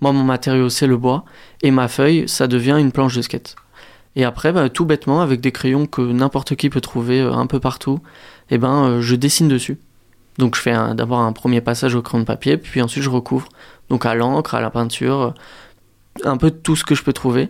moi 0.00 0.12
mon 0.12 0.22
matériau 0.24 0.68
c'est 0.68 0.86
le 0.86 0.96
bois 0.96 1.24
et 1.62 1.70
ma 1.70 1.88
feuille 1.88 2.28
ça 2.28 2.46
devient 2.46 2.76
une 2.78 2.92
planche 2.92 3.16
de 3.16 3.22
skate. 3.22 3.56
Et 4.14 4.24
après 4.24 4.52
bah, 4.52 4.68
tout 4.68 4.84
bêtement 4.84 5.20
avec 5.20 5.40
des 5.40 5.52
crayons 5.52 5.86
que 5.86 6.00
n'importe 6.00 6.54
qui 6.54 6.70
peut 6.70 6.80
trouver 6.80 7.20
un 7.20 7.46
peu 7.46 7.58
partout, 7.58 7.98
eh 8.50 8.58
ben 8.58 9.00
je 9.00 9.16
dessine 9.16 9.48
dessus. 9.48 9.78
Donc 10.38 10.56
je 10.56 10.60
fais 10.60 10.74
d'abord 10.94 11.20
un 11.20 11.32
premier 11.32 11.60
passage 11.60 11.94
au 11.94 12.02
crayon 12.02 12.20
de 12.20 12.26
papier, 12.26 12.56
puis 12.56 12.82
ensuite 12.82 13.02
je 13.02 13.10
recouvre. 13.10 13.48
Donc 13.88 14.06
à 14.06 14.14
l'encre, 14.14 14.54
à 14.54 14.60
la 14.60 14.70
peinture, 14.70 15.34
un 16.24 16.36
peu 16.36 16.50
tout 16.50 16.76
ce 16.76 16.84
que 16.84 16.94
je 16.94 17.02
peux 17.02 17.12
trouver. 17.12 17.48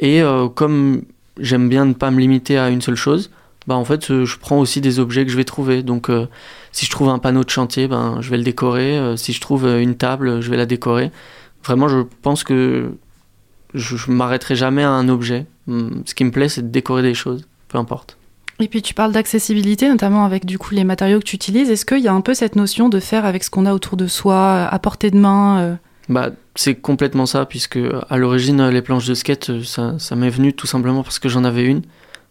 Et 0.00 0.22
comme 0.54 1.02
j'aime 1.38 1.68
bien 1.68 1.84
ne 1.84 1.92
pas 1.92 2.10
me 2.10 2.20
limiter 2.20 2.56
à 2.58 2.70
une 2.70 2.80
seule 2.80 2.94
chose, 2.94 3.30
bah 3.66 3.74
en 3.74 3.84
fait 3.84 4.24
je 4.24 4.38
prends 4.38 4.58
aussi 4.58 4.80
des 4.80 5.00
objets 5.00 5.26
que 5.26 5.30
je 5.30 5.36
vais 5.36 5.44
trouver. 5.44 5.82
Donc 5.82 6.10
si 6.72 6.86
je 6.86 6.90
trouve 6.90 7.10
un 7.10 7.18
panneau 7.18 7.44
de 7.44 7.50
chantier, 7.50 7.88
ben 7.88 8.18
je 8.20 8.30
vais 8.30 8.38
le 8.38 8.44
décorer. 8.44 9.14
si 9.16 9.34
je 9.34 9.40
trouve 9.40 9.66
une 9.66 9.96
table, 9.96 10.40
je 10.40 10.50
vais 10.50 10.56
la 10.56 10.66
décorer. 10.66 11.10
Vraiment, 11.64 11.88
je 11.88 11.98
pense 12.22 12.44
que 12.44 12.92
je, 13.74 13.96
je 13.96 14.10
m'arrêterai 14.10 14.56
jamais 14.56 14.82
à 14.82 14.90
un 14.90 15.08
objet. 15.08 15.46
Hmm, 15.66 16.00
ce 16.04 16.14
qui 16.14 16.24
me 16.24 16.30
plaît, 16.30 16.48
c'est 16.48 16.62
de 16.62 16.68
décorer 16.68 17.02
des 17.02 17.14
choses, 17.14 17.46
peu 17.68 17.78
importe. 17.78 18.16
Et 18.60 18.68
puis 18.68 18.82
tu 18.82 18.92
parles 18.92 19.12
d'accessibilité, 19.12 19.88
notamment 19.88 20.24
avec 20.24 20.44
du 20.44 20.58
coup 20.58 20.74
les 20.74 20.84
matériaux 20.84 21.20
que 21.20 21.24
tu 21.24 21.36
utilises. 21.36 21.70
Est-ce 21.70 21.86
qu'il 21.86 22.00
y 22.00 22.08
a 22.08 22.12
un 22.12 22.20
peu 22.20 22.34
cette 22.34 22.56
notion 22.56 22.88
de 22.88 22.98
faire 22.98 23.24
avec 23.24 23.44
ce 23.44 23.50
qu'on 23.50 23.66
a 23.66 23.72
autour 23.72 23.96
de 23.96 24.06
soi, 24.06 24.66
à 24.66 24.78
portée 24.78 25.10
de 25.10 25.18
main 25.18 25.60
euh 25.60 25.74
Bah 26.08 26.30
c'est 26.56 26.74
complètement 26.74 27.26
ça, 27.26 27.46
puisque 27.46 27.78
à 28.08 28.16
l'origine 28.16 28.68
les 28.68 28.82
planches 28.82 29.06
de 29.06 29.14
skate, 29.14 29.50
euh, 29.50 29.62
ça, 29.62 30.16
m'est 30.16 30.30
venu 30.30 30.52
tout 30.52 30.66
simplement 30.66 31.04
parce 31.04 31.20
que 31.20 31.28
j'en 31.28 31.44
avais 31.44 31.64
une, 31.64 31.82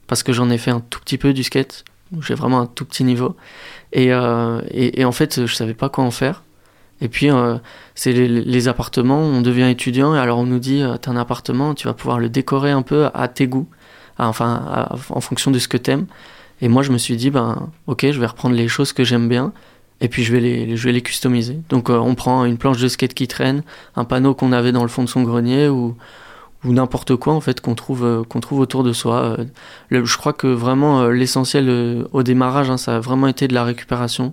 parce 0.07 0.21
que 0.21 0.33
j'en 0.33 0.49
ai 0.49 0.57
fait 0.57 0.71
un 0.71 0.81
tout 0.81 0.99
petit 0.99 1.17
peu 1.17 1.31
du 1.31 1.43
skate. 1.43 1.85
J'ai 2.21 2.35
vraiment 2.35 2.61
un 2.61 2.65
tout 2.65 2.85
petit 2.85 3.03
niveau, 3.03 3.35
et, 3.91 4.13
euh, 4.13 4.61
et, 4.71 5.03
en 5.03 5.11
fait 5.11 5.45
je 5.45 5.53
savais 5.53 5.73
pas 5.73 5.89
quoi 5.89 6.05
en 6.05 6.11
faire. 6.11 6.43
Et 6.99 7.09
puis, 7.09 7.29
euh, 7.29 7.57
c'est 7.95 8.11
les, 8.11 8.67
appartements, 8.67 9.19
on 9.19 9.41
devient 9.41 9.69
étudiant, 9.69 10.15
et 10.15 10.19
alors 10.19 10.39
on 10.39 10.45
nous 10.45 10.59
dit, 10.59 10.81
euh, 10.81 10.97
t'as 10.97 11.11
un 11.11 11.17
appartement, 11.17 11.75
tu 11.75 11.87
vas 11.87 11.93
pouvoir 11.93 12.19
le 12.19 12.29
décorer 12.29 12.71
un 12.71 12.81
peu 12.81 13.07
à 13.13 13.27
tes 13.27 13.47
goûts, 13.47 13.67
enfin, 14.17 14.87
en 15.09 15.21
fonction 15.21 15.51
de 15.51 15.59
ce 15.59 15.67
que 15.67 15.77
t'aimes. 15.77 16.05
Et 16.61 16.67
moi, 16.67 16.83
je 16.83 16.91
me 16.91 16.97
suis 16.97 17.15
dit, 17.15 17.29
ben, 17.29 17.69
ok, 17.85 18.07
je 18.11 18.19
vais 18.19 18.25
reprendre 18.25 18.55
les 18.55 18.67
choses 18.67 18.93
que 18.93 19.03
j'aime 19.03 19.29
bien, 19.29 19.53
et 20.01 20.09
puis 20.09 20.23
je 20.23 20.31
vais 20.31 20.39
les, 20.39 20.75
je 20.75 20.83
vais 20.85 20.91
les 20.91 21.01
customiser. 21.01 21.59
Donc, 21.69 21.89
euh, 21.89 21.97
on 21.97 22.15
prend 22.15 22.45
une 22.45 22.57
planche 22.57 22.79
de 22.79 22.87
skate 22.87 23.13
qui 23.13 23.27
traîne, 23.27 23.63
un 23.95 24.05
panneau 24.05 24.33
qu'on 24.33 24.51
avait 24.51 24.71
dans 24.71 24.83
le 24.83 24.89
fond 24.89 25.03
de 25.03 25.09
son 25.09 25.23
grenier, 25.23 25.69
ou, 25.69 25.95
ou 26.63 26.73
n'importe 26.73 27.15
quoi, 27.15 27.33
en 27.33 27.41
fait, 27.41 27.61
qu'on 27.61 27.75
trouve, 27.75 28.25
qu'on 28.27 28.39
trouve 28.39 28.59
autour 28.59 28.83
de 28.83 28.93
soi. 28.93 29.37
je 29.91 30.17
crois 30.17 30.33
que 30.33 30.47
vraiment, 30.47 31.07
l'essentiel 31.07 32.05
au 32.11 32.23
démarrage, 32.23 32.69
hein, 32.69 32.77
ça 32.77 32.95
a 32.95 32.99
vraiment 32.99 33.27
été 33.27 33.47
de 33.47 33.53
la 33.53 33.63
récupération. 33.63 34.31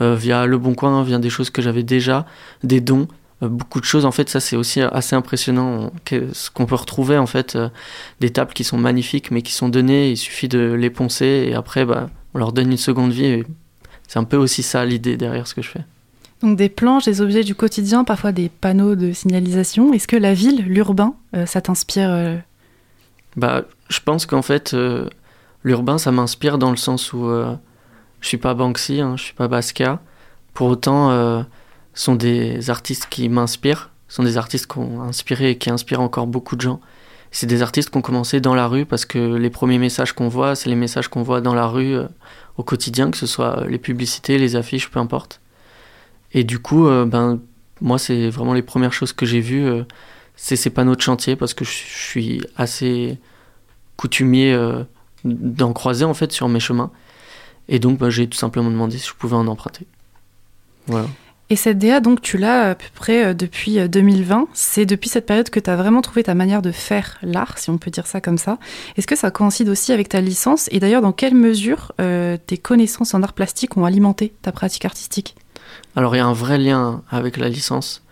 Euh, 0.00 0.14
via 0.14 0.46
Le 0.46 0.56
Bon 0.56 0.74
Coin, 0.74 1.02
via 1.02 1.18
des 1.18 1.28
choses 1.28 1.50
que 1.50 1.60
j'avais 1.60 1.82
déjà, 1.82 2.24
des 2.64 2.80
dons, 2.80 3.06
euh, 3.06 3.06
beaucoup 3.48 3.80
de 3.80 3.84
choses. 3.84 4.04
En 4.04 4.12
fait, 4.12 4.28
ça 4.28 4.40
c'est 4.40 4.56
aussi 4.56 4.80
assez 4.80 5.16
impressionnant. 5.16 5.92
Ce 6.32 6.50
qu'on 6.50 6.66
peut 6.66 6.74
retrouver 6.74 7.18
en 7.18 7.26
fait, 7.26 7.56
euh, 7.56 7.68
des 8.20 8.30
tables 8.30 8.52
qui 8.52 8.64
sont 8.64 8.78
magnifiques, 8.78 9.30
mais 9.30 9.42
qui 9.42 9.52
sont 9.52 9.68
données. 9.68 10.10
Il 10.10 10.16
suffit 10.16 10.48
de 10.48 10.72
les 10.72 10.90
poncer 10.90 11.46
et 11.48 11.54
après, 11.54 11.84
bah, 11.84 12.10
on 12.34 12.38
leur 12.38 12.52
donne 12.52 12.70
une 12.70 12.78
seconde 12.78 13.12
vie. 13.12 13.42
C'est 14.08 14.18
un 14.18 14.24
peu 14.24 14.36
aussi 14.36 14.62
ça 14.62 14.84
l'idée 14.84 15.16
derrière 15.16 15.46
ce 15.46 15.54
que 15.54 15.62
je 15.62 15.70
fais. 15.70 15.84
Donc 16.42 16.56
des 16.56 16.68
planches, 16.68 17.04
des 17.04 17.20
objets 17.20 17.44
du 17.44 17.54
quotidien, 17.54 18.04
parfois 18.04 18.32
des 18.32 18.48
panneaux 18.48 18.94
de 18.94 19.12
signalisation. 19.12 19.92
Est-ce 19.92 20.08
que 20.08 20.16
la 20.16 20.32
ville, 20.32 20.64
l'urbain, 20.64 21.14
ça 21.44 21.60
t'inspire 21.60 22.40
Bah, 23.36 23.64
je 23.90 24.00
pense 24.00 24.24
qu'en 24.24 24.40
fait, 24.40 24.74
l'urbain, 25.64 25.98
ça 25.98 26.12
m'inspire 26.12 26.56
dans 26.56 26.70
le 26.70 26.78
sens 26.78 27.12
où 27.12 27.28
je 28.20 28.28
suis 28.28 28.38
pas 28.38 28.54
Banksy, 28.54 29.00
hein, 29.00 29.16
je 29.16 29.24
suis 29.24 29.34
pas 29.34 29.48
Basquiat. 29.48 30.00
Pour 30.54 30.68
autant, 30.68 31.10
euh, 31.10 31.42
sont 32.00 32.14
des 32.14 32.70
artistes 32.70 33.08
qui 33.10 33.28
m'inspirent, 33.28 33.90
sont 34.08 34.22
des 34.22 34.38
artistes 34.38 34.66
qui 34.72 34.78
ont 34.78 35.02
inspiré 35.02 35.50
et 35.50 35.58
qui 35.58 35.68
inspirent 35.68 36.00
encore 36.00 36.26
beaucoup 36.26 36.56
de 36.56 36.62
gens. 36.62 36.80
C'est 37.30 37.46
des 37.46 37.60
artistes 37.60 37.90
qui 37.90 37.98
ont 37.98 38.02
commencé 38.02 38.40
dans 38.40 38.54
la 38.54 38.66
rue 38.66 38.86
parce 38.86 39.04
que 39.04 39.18
les 39.18 39.50
premiers 39.50 39.78
messages 39.78 40.14
qu'on 40.14 40.28
voit, 40.28 40.54
c'est 40.54 40.70
les 40.70 40.76
messages 40.76 41.08
qu'on 41.08 41.22
voit 41.22 41.42
dans 41.42 41.52
la 41.52 41.66
rue 41.66 41.94
euh, 41.94 42.06
au 42.56 42.62
quotidien, 42.62 43.10
que 43.10 43.18
ce 43.18 43.26
soit 43.26 43.66
les 43.68 43.76
publicités, 43.76 44.38
les 44.38 44.56
affiches, 44.56 44.88
peu 44.90 44.98
importe. 44.98 45.42
Et 46.32 46.42
du 46.42 46.58
coup, 46.58 46.88
euh, 46.88 47.04
ben, 47.04 47.38
moi, 47.82 47.98
c'est 47.98 48.30
vraiment 48.30 48.54
les 48.54 48.62
premières 48.62 48.94
choses 48.94 49.12
que 49.12 49.26
j'ai 49.26 49.40
vues, 49.40 49.66
euh, 49.66 49.84
c'est 50.36 50.56
ces 50.56 50.70
panneaux 50.70 50.96
de 50.96 51.02
chantier 51.02 51.36
parce 51.36 51.52
que 51.52 51.66
je 51.66 51.70
suis 51.70 52.40
assez 52.56 53.18
coutumier 53.98 54.58
d'en 55.24 55.74
croiser 55.74 56.06
en 56.06 56.14
fait 56.14 56.32
sur 56.32 56.48
mes 56.48 56.60
chemins. 56.60 56.90
Et 57.68 57.78
donc, 57.78 57.98
bah, 57.98 58.08
j'ai 58.08 58.26
tout 58.26 58.38
simplement 58.38 58.70
demandé 58.70 58.96
si 58.96 59.06
je 59.06 59.12
pouvais 59.12 59.36
en 59.36 59.46
emprunter. 59.46 59.86
Voilà. 60.86 61.06
Et 61.52 61.56
cette 61.56 61.78
DA, 61.78 61.98
donc, 61.98 62.22
tu 62.22 62.38
l'as 62.38 62.70
à 62.70 62.74
peu 62.76 62.86
près 62.94 63.24
euh, 63.24 63.34
depuis 63.34 63.76
2020. 63.88 64.42
Euh, 64.42 64.44
C'est 64.54 64.86
depuis 64.86 65.08
cette 65.08 65.26
période 65.26 65.50
que 65.50 65.58
tu 65.58 65.68
as 65.68 65.74
vraiment 65.74 66.00
trouvé 66.00 66.22
ta 66.22 66.36
manière 66.36 66.62
de 66.62 66.70
faire 66.70 67.18
l'art, 67.22 67.58
si 67.58 67.70
on 67.70 67.78
peut 67.78 67.90
dire 67.90 68.06
ça 68.06 68.20
comme 68.20 68.38
ça. 68.38 68.58
Est-ce 68.96 69.08
que 69.08 69.16
ça 69.16 69.32
coïncide 69.32 69.68
aussi 69.68 69.92
avec 69.92 70.08
ta 70.08 70.20
licence? 70.20 70.68
Et 70.70 70.78
d'ailleurs, 70.78 71.02
dans 71.02 71.12
quelle 71.12 71.34
mesure 71.34 71.90
euh, 72.00 72.36
tes 72.46 72.56
connaissances 72.56 73.14
en 73.14 73.22
art 73.24 73.32
plastique 73.32 73.76
ont 73.76 73.84
alimenté 73.84 74.32
ta 74.42 74.52
pratique 74.52 74.84
artistique? 74.84 75.34
Alors, 75.96 76.14
il 76.14 76.18
y 76.18 76.20
a 76.20 76.26
un 76.26 76.32
vrai 76.32 76.56
lien 76.56 77.02
avec 77.10 77.36
la 77.36 77.48
licence. 77.48 78.04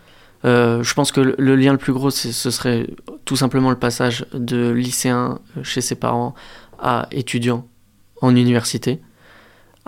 je 0.42 0.94
pense 0.94 1.12
que 1.12 1.20
le, 1.20 1.54
lien 1.54 1.70
le 1.70 1.78
plus 1.78 1.92
gros, 1.92 2.10
ce 2.10 2.50
serait 2.50 2.88
tout 3.24 3.36
simplement 3.36 3.70
le 3.70 3.78
passage 3.78 4.26
de 4.32 4.70
lycéen 4.70 5.38
chez 5.62 5.80
ses 5.80 5.94
parents 5.94 6.34
à 6.80 7.06
étudiant 7.12 7.66
en 8.20 8.34
université. 8.34 9.00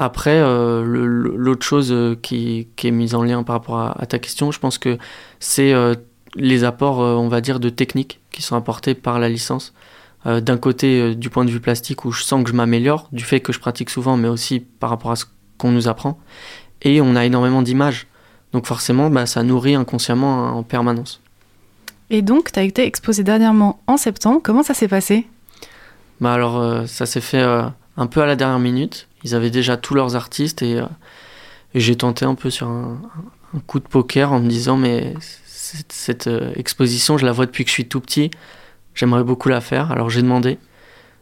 Après, 0.03 0.41
euh, 0.41 0.83
l'autre 0.83 1.63
chose 1.63 1.93
euh, 1.93 2.17
qui, 2.23 2.67
est 2.83 2.91
mise 2.91 3.15
en 3.15 3.23
lien 3.23 3.43
par 3.43 3.57
rapport 3.57 3.79
à, 3.79 4.07
ta 4.07 4.19
question, 4.19 4.51
je 4.51 4.59
pense 4.59 4.79
que 4.79 4.97
c'est 5.41 5.75
euh, 5.75 5.95
les 6.37 6.65
apports, 6.65 7.01
on 7.01 7.29
va 7.29 7.43
dire, 7.43 7.61
de 7.61 7.69
technique 7.69 8.19
qui 8.33 8.41
sont 8.41 8.57
apportés 8.57 8.95
par 8.95 9.19
la 9.19 9.29
licence. 9.29 9.75
D'un 10.25 10.59
côté, 10.59 11.15
du 11.15 11.31
point 11.31 11.47
de 11.47 11.51
vue 11.51 11.61
plastique, 11.61 12.05
où 12.05 12.13
je 12.13 12.23
sens 12.23 12.45
que 12.45 12.51
je 12.51 12.55
m'améliore, 12.55 13.09
du 13.11 13.25
fait 13.25 13.41
que 13.41 13.53
je 13.53 13.59
pratique 13.59 13.89
souvent, 13.89 14.19
mais 14.19 14.29
aussi 14.29 14.61
par 14.61 14.91
rapport 14.91 15.11
à 15.11 15.17
ce 15.17 15.25
qu'on 15.57 15.71
nous 15.71 15.89
apprend. 15.89 16.19
Et 16.83 17.01
on 17.01 17.17
a 17.17 17.25
énormément 17.25 17.63
d'images. 17.63 18.07
Donc 18.53 18.67
forcément, 18.67 19.11
bah, 19.11 19.25
ça 19.25 19.43
nourrit 19.43 19.75
inconsciemment 19.75 20.57
en 20.57 20.63
permanence. 20.63 21.23
Et 22.11 22.21
donc, 22.23 22.53
tu 22.53 22.59
as 22.59 22.63
été 22.63 22.85
exposé 22.85 23.23
dernièrement 23.23 23.81
en 23.87 23.97
septembre. 23.97 24.41
Comment 24.43 24.63
ça 24.63 24.75
s'est 24.75 24.89
passé? 24.89 25.27
Bah 26.21 26.35
Alors, 26.35 26.87
ça 26.87 27.07
s'est 27.07 27.23
fait 27.23 27.45
un 28.01 28.07
peu 28.07 28.23
à 28.23 28.27
la 28.27 28.35
dernière 28.35 28.59
minute. 28.59 29.09
Ils 29.25 29.35
avaient 29.35 29.51
déjà 29.51 29.77
tous 29.77 29.95
leurs 29.95 30.17
artistes 30.17 30.63
et, 30.63 30.79
euh, 30.79 30.87
j'ai 31.75 31.95
tenté 31.97 32.25
un 32.25 32.35
peu 32.35 32.51
sur 32.51 32.67
un, 32.67 32.99
coup 33.67 33.79
de 33.79 33.87
poker 33.87 34.33
en 34.33 34.41
me 34.41 34.49
disant 34.49 34.77
mais 34.77 35.15
cette, 35.47 36.27
euh, 36.27 36.53
exposition, 36.57 37.19
je 37.19 37.27
la 37.27 37.33
vois 37.33 37.47
depuis 37.47 37.65
que 37.65 37.69
je 37.69 37.75
suis 37.75 37.89
tout 37.89 38.01
petit. 38.01 38.31
J'aimerais 38.95 39.23
beaucoup 39.23 39.51
la 39.51 39.61
faire. 39.61 39.93
Alors 39.93 40.09
j'ai 40.09 40.23
demandé 40.23 40.59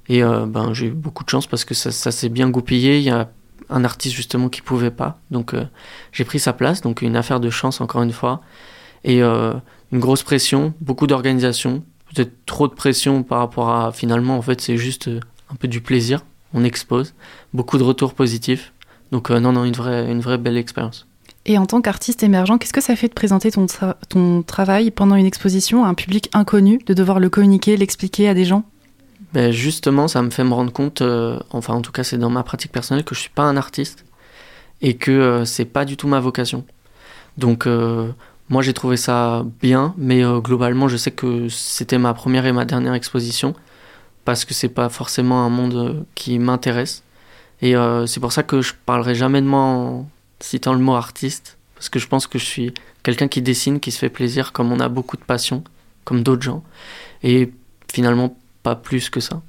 et 0.09 0.23
euh, 0.23 0.47
ben 0.47 0.73
j'ai 0.73 0.87
eu 0.87 0.91
beaucoup 0.91 1.25
de 1.25 1.29
chance 1.29 1.49
parce 1.49 1.65
que 1.65 1.75
ça, 1.75 1.91
s'est 1.91 2.29
bien 2.29 2.49
goupillé. 2.49 2.99
Il 2.99 3.05
y 3.05 3.11
a 3.11 3.29
un 3.71 3.85
artiste 3.85 4.15
justement 4.15 4.49
qui 4.49 4.63
pouvait 4.63 4.93
pas, 4.93 5.19
donc 5.31 5.55
j'ai 6.13 6.25
pris 6.25 6.39
sa 6.39 6.53
place. 6.53 6.81
Donc 6.81 7.03
une 7.03 7.17
affaire 7.17 7.41
de 7.41 7.51
chance 7.51 7.81
encore 7.81 8.03
une 8.03 8.13
fois 8.13 8.41
et 9.05 9.21
une 9.21 9.61
grosse 9.93 10.23
pression, 10.23 10.73
beaucoup 10.81 11.07
d'organisation, 11.07 11.85
peut-être 12.15 12.33
trop 12.47 12.69
de 12.69 12.75
pression 12.75 13.23
par 13.23 13.41
rapport 13.41 13.71
à 13.71 13.93
finalement 13.93 14.39
en 14.39 14.43
fait 14.43 14.61
c'est 14.63 14.79
juste 14.79 15.11
un 15.51 15.55
peu 15.57 15.69
du 15.69 15.83
plaisir 15.83 16.23
on 16.55 16.65
expose, 16.65 17.15
beaucoup 17.53 17.79
de 17.79 17.83
retours 17.83 18.15
positifs. 18.15 18.73
Donc 19.13 19.31
euh, 19.31 19.41
non, 19.41 19.53
non, 19.53 19.65
une 19.65 19.75
vraie, 19.75 20.11
une 20.11 20.21
vraie 20.21 20.39
belle 20.39 20.57
expérience. 20.57 21.07
Et 21.47 21.57
en 21.57 21.67
tant 21.67 21.81
qu'artiste 21.81 22.23
émergent, 22.23 22.59
qu'est-ce 22.59 22.73
que 22.73 22.81
ça 22.81 22.95
fait 22.95 23.09
de 23.09 23.15
présenter 23.15 23.51
ton, 23.51 23.67
ton 24.09 24.43
travail 24.43 24.91
pendant 24.91 25.15
une 25.15 25.25
exposition 25.25 25.85
à 25.85 25.89
un 25.89 25.95
public 25.95 26.29
inconnu, 26.35 26.79
de 26.85 26.93
devoir 26.93 27.21
le 27.21 27.31
communiquer, 27.31 27.77
l'expliquer 27.77 28.29
à 28.29 28.35
des 28.35 28.45
gens? 28.45 28.65
Ben 29.33 29.51
Justement, 29.51 30.09
ça 30.09 30.23
me 30.23 30.31
fait 30.31 30.45
me 30.45 30.53
rendre 30.53 30.73
compte, 30.73 31.01
euh, 31.01 31.39
enfin 31.51 31.75
en 31.75 31.81
tout 31.81 31.93
cas 31.93 32.05
c'est 32.05 32.19
dans 32.19 32.31
ma 32.31 32.43
pratique 32.43 32.73
personnelle, 32.73 33.05
que 33.05 33.15
je 33.15 33.21
suis 33.21 33.31
pas 33.31 33.45
un 33.45 33.57
artiste 33.57 34.05
et 34.81 34.97
que 34.97 35.11
euh, 35.11 35.45
c'est 35.45 35.65
pas 35.65 35.85
du 35.85 35.97
tout 35.97 36.09
ma 36.09 36.21
vocation. 36.21 36.65
Donc 37.37 37.69
moi 38.49 38.63
j'ai 38.63 38.73
trouvé 38.73 38.97
ça 38.97 39.45
bien, 39.61 39.95
mais 39.97 40.23
globalement 40.43 40.89
je 40.89 40.97
sais 40.97 41.13
que 41.13 41.49
c'était 41.49 41.99
ma 41.99 42.15
première 42.15 42.47
et 42.47 42.53
ma 42.53 42.65
dernière 42.65 42.95
exposition 42.95 43.55
parce 44.29 44.45
que 44.45 44.53
c'est 44.53 44.69
pas 44.69 44.91
forcément 44.91 45.43
un 45.47 45.49
monde 45.49 45.75
euh, 45.75 46.03
qui 46.15 46.39
m'intéresse. 46.39 47.03
Et 47.63 47.75
euh, 47.75 48.05
c'est 48.05 48.21
pour 48.21 48.33
ça 48.33 48.43
que 48.43 48.61
je 48.61 48.75
parlerai 48.85 49.15
jamais 49.15 49.41
de 49.41 49.47
moi 49.47 49.61
en 49.61 50.07
citant 50.39 50.75
le 50.75 50.81
mot 50.81 50.97
artiste, 50.97 51.57
parce 51.75 51.89
que 51.89 51.99
je 51.99 52.07
pense 52.07 52.27
que 52.27 52.39
je 52.39 52.45
suis 52.45 52.75
quelqu'un 53.03 53.27
qui 53.27 53.41
dessine, 53.41 53.81
qui 53.81 53.91
se 53.91 53.99
fait 53.99 54.11
plaisir, 54.11 54.53
comme 54.53 54.71
on 54.71 54.81
a 54.81 54.91
beaucoup 54.91 55.17
de 55.17 55.23
passion, 55.23 55.65
comme 56.05 56.23
d'autres 56.23 56.43
gens, 56.43 56.63
et 57.23 57.51
finalement 57.91 58.37
pas 58.63 58.77
plus 58.77 59.09
que 59.09 59.21
ça. 59.21 59.41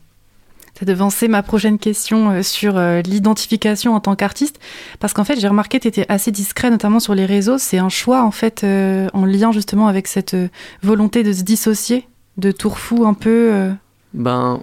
Tu 0.76 0.86
as 0.86 0.88
devancé 0.88 1.28
ma 1.28 1.44
prochaine 1.44 1.78
question 1.78 2.32
euh, 2.32 2.42
sur 2.42 2.80
l'identification 3.04 3.96
en 3.96 4.00
tant 4.00 4.16
qu'artiste, 4.16 4.62
parce 5.02 5.12
qu'en 5.12 5.26
fait 5.26 5.42
j'ai 5.42 5.50
remarqué 5.50 5.80
que 5.80 5.82
tu 5.82 5.88
étais 5.90 6.06
assez 6.08 6.32
discret, 6.32 6.70
notamment 6.70 7.02
sur 7.02 7.16
les 7.16 7.26
réseaux. 7.26 7.58
C'est 7.58 7.80
un 7.80 7.90
choix 7.90 8.24
en 8.24 8.32
fait 8.32 8.64
en 8.64 9.26
lien 9.26 9.52
justement 9.52 9.90
avec 9.90 10.08
cette 10.08 10.38
volonté 10.84 11.24
de 11.24 11.34
se 11.34 11.42
dissocier, 11.44 12.08
de 12.38 12.54
tourfou 12.54 13.06
un 13.06 13.14
peu. 13.14 13.74
Ben, 14.14 14.62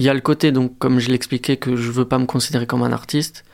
il 0.00 0.04
y 0.04 0.08
a 0.08 0.14
le 0.14 0.20
côté, 0.22 0.50
donc, 0.50 0.78
comme 0.78 0.98
je 0.98 1.10
l'expliquais, 1.10 1.58
que 1.58 1.76
je 1.76 1.90
veux 1.90 2.06
pas 2.06 2.16
me 2.16 2.24
considérer 2.24 2.66
comme 2.66 2.82
un 2.82 2.90
artiste. 2.90 3.44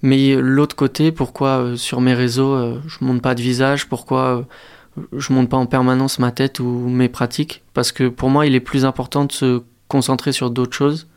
Mais 0.00 0.34
l'autre 0.36 0.74
côté, 0.74 1.12
pourquoi 1.12 1.58
euh, 1.58 1.76
sur 1.76 2.00
mes 2.00 2.14
réseaux, 2.14 2.54
euh, 2.54 2.80
je 2.86 3.04
monte 3.04 3.20
pas 3.20 3.34
de 3.34 3.42
visage, 3.42 3.90
pourquoi 3.90 4.38
euh, 4.38 4.42
je 5.14 5.34
monte 5.34 5.50
pas 5.50 5.58
en 5.58 5.66
permanence 5.66 6.18
ma 6.18 6.32
tête 6.32 6.60
ou 6.60 6.88
mes 6.88 7.10
pratiques? 7.10 7.62
Parce 7.74 7.92
que 7.92 8.08
pour 8.08 8.30
moi, 8.30 8.46
il 8.46 8.54
est 8.54 8.60
plus 8.60 8.86
important 8.86 9.26
de 9.26 9.32
se 9.32 9.62
concentrer 9.88 10.32
sur 10.32 10.50
d'autres 10.50 10.74
choses, 10.74 11.08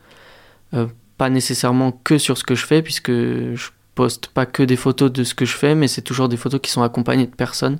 pas 1.18 1.30
nécessairement 1.30 1.94
que 2.04 2.18
sur 2.18 2.38
ce 2.38 2.44
que 2.44 2.56
je 2.56 2.66
fais, 2.66 2.82
puisque 2.82 3.12
je 3.12 3.70
poste 3.96 4.28
pas 4.28 4.46
que 4.46 4.62
des 4.62 4.76
photos 4.76 5.10
de 5.10 5.24
ce 5.24 5.34
que 5.34 5.46
je 5.46 5.56
fais, 5.56 5.74
mais 5.74 5.88
c'est 5.88 6.02
toujours 6.02 6.28
des 6.28 6.36
photos 6.36 6.60
qui 6.60 6.70
sont 6.70 6.84
accompagnées 6.84 7.28
de 7.28 7.36
personnes. 7.36 7.80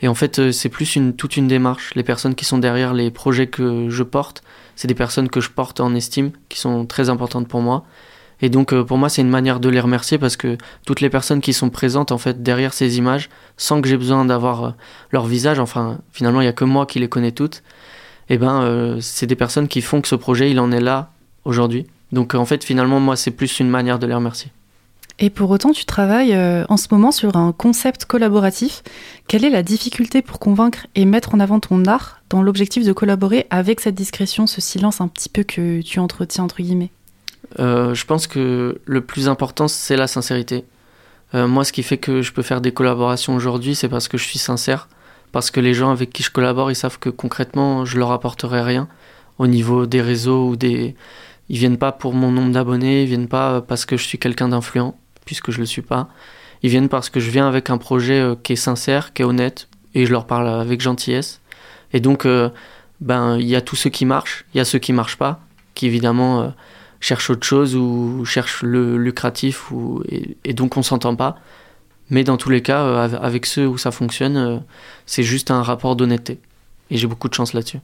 Et 0.00 0.08
en 0.08 0.14
fait, 0.14 0.50
c'est 0.50 0.70
plus 0.70 0.96
une, 0.96 1.14
toute 1.14 1.36
une 1.36 1.46
démarche. 1.46 1.94
Les 1.94 2.02
personnes 2.02 2.34
qui 2.34 2.46
sont 2.46 2.56
derrière 2.56 2.94
les 2.94 3.10
projets 3.10 3.48
que 3.48 3.90
je 3.90 4.02
porte, 4.02 4.42
c'est 4.76 4.88
des 4.88 4.94
personnes 4.94 5.28
que 5.28 5.40
je 5.40 5.50
porte 5.50 5.80
en 5.80 5.94
estime, 5.94 6.32
qui 6.48 6.58
sont 6.58 6.86
très 6.86 7.10
importantes 7.10 7.48
pour 7.48 7.60
moi. 7.60 7.84
Et 8.40 8.48
donc 8.48 8.74
pour 8.82 8.98
moi, 8.98 9.08
c'est 9.08 9.22
une 9.22 9.30
manière 9.30 9.60
de 9.60 9.68
les 9.68 9.80
remercier 9.80 10.18
parce 10.18 10.36
que 10.36 10.58
toutes 10.84 11.00
les 11.00 11.10
personnes 11.10 11.40
qui 11.40 11.52
sont 11.52 11.70
présentes 11.70 12.10
en 12.10 12.18
fait 12.18 12.42
derrière 12.42 12.74
ces 12.74 12.98
images, 12.98 13.28
sans 13.56 13.80
que 13.80 13.88
j'ai 13.88 13.96
besoin 13.96 14.24
d'avoir 14.24 14.74
leur 15.12 15.26
visage, 15.26 15.60
enfin 15.60 15.98
finalement 16.12 16.40
il 16.40 16.44
y 16.46 16.48
a 16.48 16.52
que 16.52 16.64
moi 16.64 16.86
qui 16.86 16.98
les 16.98 17.08
connais 17.08 17.30
toutes, 17.30 17.62
et 18.28 18.34
eh 18.34 18.38
ben 18.38 18.98
c'est 19.00 19.26
des 19.26 19.36
personnes 19.36 19.68
qui 19.68 19.80
font 19.80 20.00
que 20.00 20.08
ce 20.08 20.16
projet 20.16 20.50
il 20.50 20.58
en 20.58 20.72
est 20.72 20.80
là 20.80 21.12
aujourd'hui. 21.44 21.86
Donc 22.12 22.34
en 22.34 22.44
fait, 22.44 22.62
finalement, 22.62 23.00
moi, 23.00 23.16
c'est 23.16 23.30
plus 23.30 23.58
une 23.58 23.70
manière 23.70 23.98
de 23.98 24.06
les 24.06 24.14
remercier. 24.14 24.52
Et 25.24 25.30
pour 25.30 25.50
autant, 25.50 25.70
tu 25.70 25.84
travailles 25.84 26.34
euh, 26.34 26.64
en 26.68 26.76
ce 26.76 26.88
moment 26.90 27.12
sur 27.12 27.36
un 27.36 27.52
concept 27.52 28.06
collaboratif. 28.06 28.82
Quelle 29.28 29.44
est 29.44 29.50
la 29.50 29.62
difficulté 29.62 30.20
pour 30.20 30.40
convaincre 30.40 30.88
et 30.96 31.04
mettre 31.04 31.36
en 31.36 31.38
avant 31.38 31.60
ton 31.60 31.84
art 31.84 32.20
dans 32.28 32.42
l'objectif 32.42 32.84
de 32.84 32.92
collaborer 32.92 33.46
avec 33.48 33.78
cette 33.78 33.94
discrétion, 33.94 34.48
ce 34.48 34.60
silence 34.60 35.00
un 35.00 35.06
petit 35.06 35.28
peu 35.28 35.44
que 35.44 35.80
tu 35.80 36.00
entretiens, 36.00 36.42
entre 36.42 36.60
guillemets? 36.60 36.90
Euh, 37.60 37.94
Je 37.94 38.04
pense 38.04 38.26
que 38.26 38.80
le 38.84 39.00
plus 39.00 39.28
important, 39.28 39.68
c'est 39.68 39.96
la 39.96 40.08
sincérité. 40.08 40.64
Euh, 41.34 41.46
moi, 41.46 41.62
ce 41.62 41.72
qui 41.72 41.84
fait 41.84 41.98
que 41.98 42.20
je 42.20 42.32
peux 42.32 42.42
faire 42.42 42.60
des 42.60 42.72
collaborations 42.72 43.36
aujourd'hui, 43.36 43.76
c'est 43.76 43.88
parce 43.88 44.08
que 44.08 44.18
je 44.18 44.24
suis 44.24 44.40
sincère. 44.40 44.88
Parce 45.30 45.52
que 45.52 45.60
les 45.60 45.72
gens 45.72 45.92
avec 45.92 46.10
qui 46.10 46.24
je 46.24 46.32
collabore, 46.32 46.72
ils 46.72 46.76
savent 46.76 46.98
que 46.98 47.10
concrètement, 47.10 47.84
je 47.84 47.96
leur 47.96 48.10
apporterai 48.10 48.60
rien 48.62 48.88
au 49.38 49.46
niveau 49.46 49.86
des 49.86 50.02
réseaux 50.02 50.48
ou 50.48 50.56
des, 50.56 50.96
ils 51.48 51.58
viennent 51.58 51.78
pas 51.78 51.92
pour 51.92 52.12
mon 52.12 52.32
nombre 52.32 52.50
d'abonnés, 52.50 53.04
ils 53.04 53.08
viennent 53.08 53.28
pas 53.28 53.60
parce 53.60 53.86
que 53.86 53.96
je 53.96 54.04
suis 54.04 54.18
quelqu'un 54.18 54.48
d'influent, 54.48 54.94
puisque 55.24 55.50
je 55.50 55.60
le 55.60 55.66
suis 55.66 55.82
pas. 55.82 56.08
Ils 56.62 56.70
viennent 56.70 56.88
parce 56.88 57.10
que 57.10 57.20
je 57.20 57.30
viens 57.30 57.48
avec 57.48 57.70
un 57.70 57.78
projet 57.78 58.20
euh, 58.20 58.34
qui 58.40 58.52
est 58.52 58.56
sincère, 58.56 59.12
qui 59.12 59.22
est 59.22 59.24
honnête, 59.24 59.68
et 59.94 60.06
je 60.06 60.12
leur 60.12 60.26
parle 60.26 60.48
avec 60.48 60.80
gentillesse. 60.80 61.40
Et 61.92 62.00
donc, 62.00 62.24
euh, 62.24 62.50
ben, 63.00 63.36
il 63.38 63.46
y 63.46 63.56
a 63.56 63.60
tous 63.60 63.76
ceux 63.76 63.90
qui 63.90 64.04
marchent, 64.04 64.44
il 64.54 64.58
y 64.58 64.60
a 64.60 64.64
ceux 64.64 64.78
qui 64.78 64.92
marchent 64.92 65.18
pas, 65.18 65.40
qui 65.74 65.86
évidemment 65.86 66.42
euh, 66.42 66.48
cherchent 67.00 67.30
autre 67.30 67.46
chose 67.46 67.74
ou 67.74 68.24
cherchent 68.24 68.62
le 68.62 68.96
lucratif, 68.96 69.70
ou, 69.72 70.02
et, 70.08 70.52
donc 70.52 70.76
on 70.76 70.82
s'entend 70.82 71.16
pas. 71.16 71.36
Mais 72.10 72.24
dans 72.24 72.36
tous 72.36 72.50
les 72.50 72.60
cas, 72.60 73.04
avec 73.04 73.46
ceux 73.46 73.66
où 73.66 73.78
ça 73.78 73.90
fonctionne, 73.90 74.62
c'est 75.06 75.22
juste 75.22 75.50
un 75.50 75.62
rapport 75.62 75.96
d'honnêteté. 75.96 76.38
Et 76.90 76.98
j'ai 76.98 77.06
beaucoup 77.06 77.28
de 77.30 77.34
chance 77.34 77.54
là-dessus. 77.54 77.78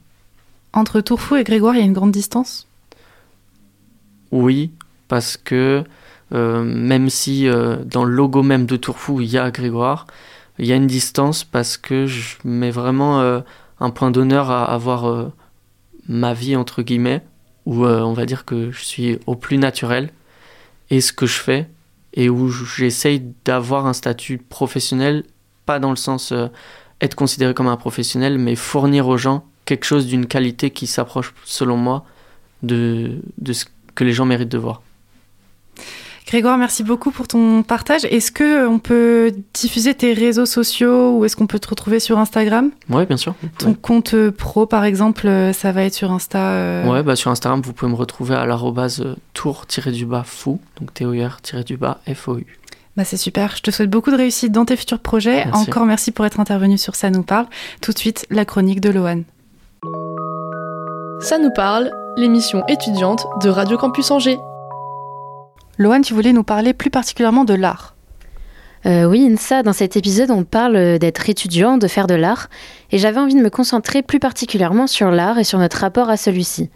Entre 0.71 1.01
Tourfou 1.01 1.35
et 1.37 1.43
Grégoire, 1.43 1.73
il 1.73 1.79
y 1.79 1.81
a 1.81 1.85
une 1.85 1.93
grande 1.93 2.11
distance? 2.11 2.67
Oui, 4.31 4.71
parce 5.07 5.35
que 5.35 5.83
même 6.31 7.09
si 7.09 7.47
euh, 7.47 7.77
dans 7.85 8.03
le 8.03 8.13
logo 8.13 8.43
même 8.43 8.65
de 8.65 8.75
Tourfou, 8.75 9.21
il 9.21 9.29
y 9.29 9.37
a 9.37 9.49
Grégoire, 9.51 10.07
il 10.57 10.65
y 10.65 10.73
a 10.73 10.75
une 10.75 10.87
distance 10.87 11.43
parce 11.43 11.77
que 11.77 12.05
je 12.05 12.35
mets 12.43 12.71
vraiment 12.71 13.21
euh, 13.21 13.39
un 13.79 13.89
point 13.89 14.11
d'honneur 14.11 14.51
à 14.51 14.65
avoir 14.65 15.31
ma 16.07 16.33
vie, 16.33 16.55
entre 16.55 16.81
guillemets, 16.81 17.23
où 17.65 17.85
on 17.85 18.13
va 18.13 18.25
dire 18.25 18.45
que 18.45 18.71
je 18.71 18.83
suis 18.83 19.19
au 19.25 19.35
plus 19.35 19.57
naturel, 19.57 20.11
et 20.89 21.01
ce 21.01 21.13
que 21.13 21.25
je 21.25 21.39
fais, 21.39 21.69
et 22.13 22.29
où 22.29 22.49
j'essaye 22.49 23.23
d'avoir 23.45 23.85
un 23.85 23.93
statut 23.93 24.37
professionnel, 24.37 25.23
pas 25.65 25.79
dans 25.79 25.91
le 25.91 25.95
sens 25.95 26.33
être 26.99 27.15
considéré 27.15 27.53
comme 27.53 27.67
un 27.67 27.77
professionnel, 27.77 28.37
mais 28.37 28.55
fournir 28.55 29.07
aux 29.07 29.17
gens 29.17 29.45
quelque 29.63 29.85
chose 29.85 30.07
d'une 30.07 30.25
qualité 30.25 30.71
qui 30.71 30.87
s'approche, 30.87 31.33
selon 31.45 31.77
moi, 31.77 32.03
de 32.63 33.21
ce 33.49 33.63
que 33.95 34.03
les 34.03 34.11
gens 34.11 34.25
méritent 34.25 34.49
de 34.49 34.57
voir. 34.57 34.81
Grégoire, 36.27 36.57
merci 36.57 36.83
beaucoup 36.83 37.11
pour 37.11 37.27
ton 37.27 37.63
partage. 37.63 38.05
Est-ce 38.05 38.31
que 38.31 38.67
on 38.67 38.79
peut 38.79 39.33
diffuser 39.53 39.93
tes 39.93 40.13
réseaux 40.13 40.45
sociaux 40.45 41.17
ou 41.17 41.25
est-ce 41.25 41.35
qu'on 41.35 41.47
peut 41.47 41.59
te 41.59 41.69
retrouver 41.69 41.99
sur 41.99 42.19
Instagram? 42.19 42.71
Oui, 42.89 43.05
bien 43.05 43.17
sûr. 43.17 43.35
Ton 43.57 43.73
compte 43.73 44.29
pro, 44.29 44.65
par 44.65 44.83
exemple, 44.83 45.29
ça 45.53 45.71
va 45.71 45.83
être 45.83 45.93
sur 45.93 46.11
Insta 46.11 46.39
euh... 46.39 46.87
Ouais, 46.87 47.03
bah 47.03 47.15
sur 47.15 47.31
Instagram, 47.31 47.61
vous 47.61 47.73
pouvez 47.73 47.91
me 47.91 47.97
retrouver 47.97 48.35
à 48.35 48.45
l'arrobase 48.45 49.03
tour-du-bas 49.33 50.23
fou, 50.23 50.59
donc 50.79 50.93
T-O-U-R-du-bas 50.93 51.99
F-O-U. 52.13 52.59
Bah 52.97 53.05
c'est 53.05 53.17
super. 53.17 53.55
Je 53.55 53.61
te 53.61 53.71
souhaite 53.71 53.89
beaucoup 53.89 54.11
de 54.11 54.17
réussite 54.17 54.51
dans 54.51 54.65
tes 54.65 54.75
futurs 54.75 54.99
projets. 54.99 55.45
Encore 55.53 55.85
merci 55.85 56.11
pour 56.11 56.25
être 56.25 56.39
intervenu 56.39 56.77
sur 56.77 56.95
Ça 56.95 57.09
nous 57.09 57.23
parle. 57.23 57.45
Tout 57.81 57.91
de 57.93 57.97
suite, 57.97 58.25
la 58.29 58.45
chronique 58.45 58.81
de 58.81 58.89
Lohan. 58.89 59.21
Ça 61.21 61.37
nous 61.37 61.51
parle, 61.55 61.91
l'émission 62.17 62.65
étudiante 62.67 63.25
de 63.41 63.49
Radio 63.49 63.77
Campus 63.77 64.11
Angers. 64.11 64.37
Loane, 65.79 66.01
tu 66.01 66.13
voulais 66.13 66.33
nous 66.33 66.43
parler 66.43 66.73
plus 66.73 66.89
particulièrement 66.89 67.45
de 67.45 67.53
l'art. 67.53 67.95
Euh, 68.85 69.05
oui, 69.05 69.25
Insa, 69.31 69.63
dans 69.63 69.71
cet 69.71 69.95
épisode, 69.95 70.29
on 70.29 70.43
parle 70.43 70.99
d'être 70.99 71.29
étudiant, 71.29 71.77
de 71.77 71.87
faire 71.87 72.05
de 72.05 72.15
l'art, 72.15 72.49
et 72.91 72.97
j'avais 72.97 73.17
envie 73.17 73.33
de 73.33 73.39
me 73.39 73.49
concentrer 73.49 74.01
plus 74.01 74.19
particulièrement 74.19 74.87
sur 74.87 75.09
l'art 75.09 75.39
et 75.39 75.45
sur 75.45 75.57
notre 75.57 75.77
rapport 75.77 76.09
à 76.09 76.17
celui-ci. 76.17 76.69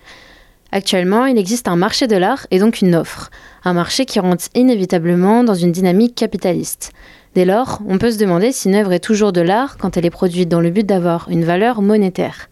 Actuellement, 0.71 1.25
il 1.25 1.37
existe 1.37 1.67
un 1.67 1.75
marché 1.75 2.07
de 2.07 2.15
l'art 2.15 2.47
et 2.49 2.59
donc 2.59 2.79
une 2.79 2.95
offre, 2.95 3.29
un 3.65 3.73
marché 3.73 4.05
qui 4.05 4.21
rentre 4.21 4.45
inévitablement 4.55 5.43
dans 5.43 5.53
une 5.53 5.73
dynamique 5.73 6.15
capitaliste. 6.15 6.93
Dès 7.35 7.43
lors, 7.43 7.81
on 7.85 7.97
peut 7.97 8.11
se 8.11 8.17
demander 8.17 8.53
si 8.53 8.69
une 8.69 8.75
œuvre 8.75 8.93
est 8.93 9.03
toujours 9.03 9.33
de 9.33 9.41
l'art 9.41 9.75
quand 9.77 9.97
elle 9.97 10.05
est 10.05 10.11
produite 10.11 10.47
dans 10.47 10.61
le 10.61 10.69
but 10.69 10.85
d'avoir 10.85 11.27
une 11.29 11.43
valeur 11.43 11.81
monétaire. 11.81 12.47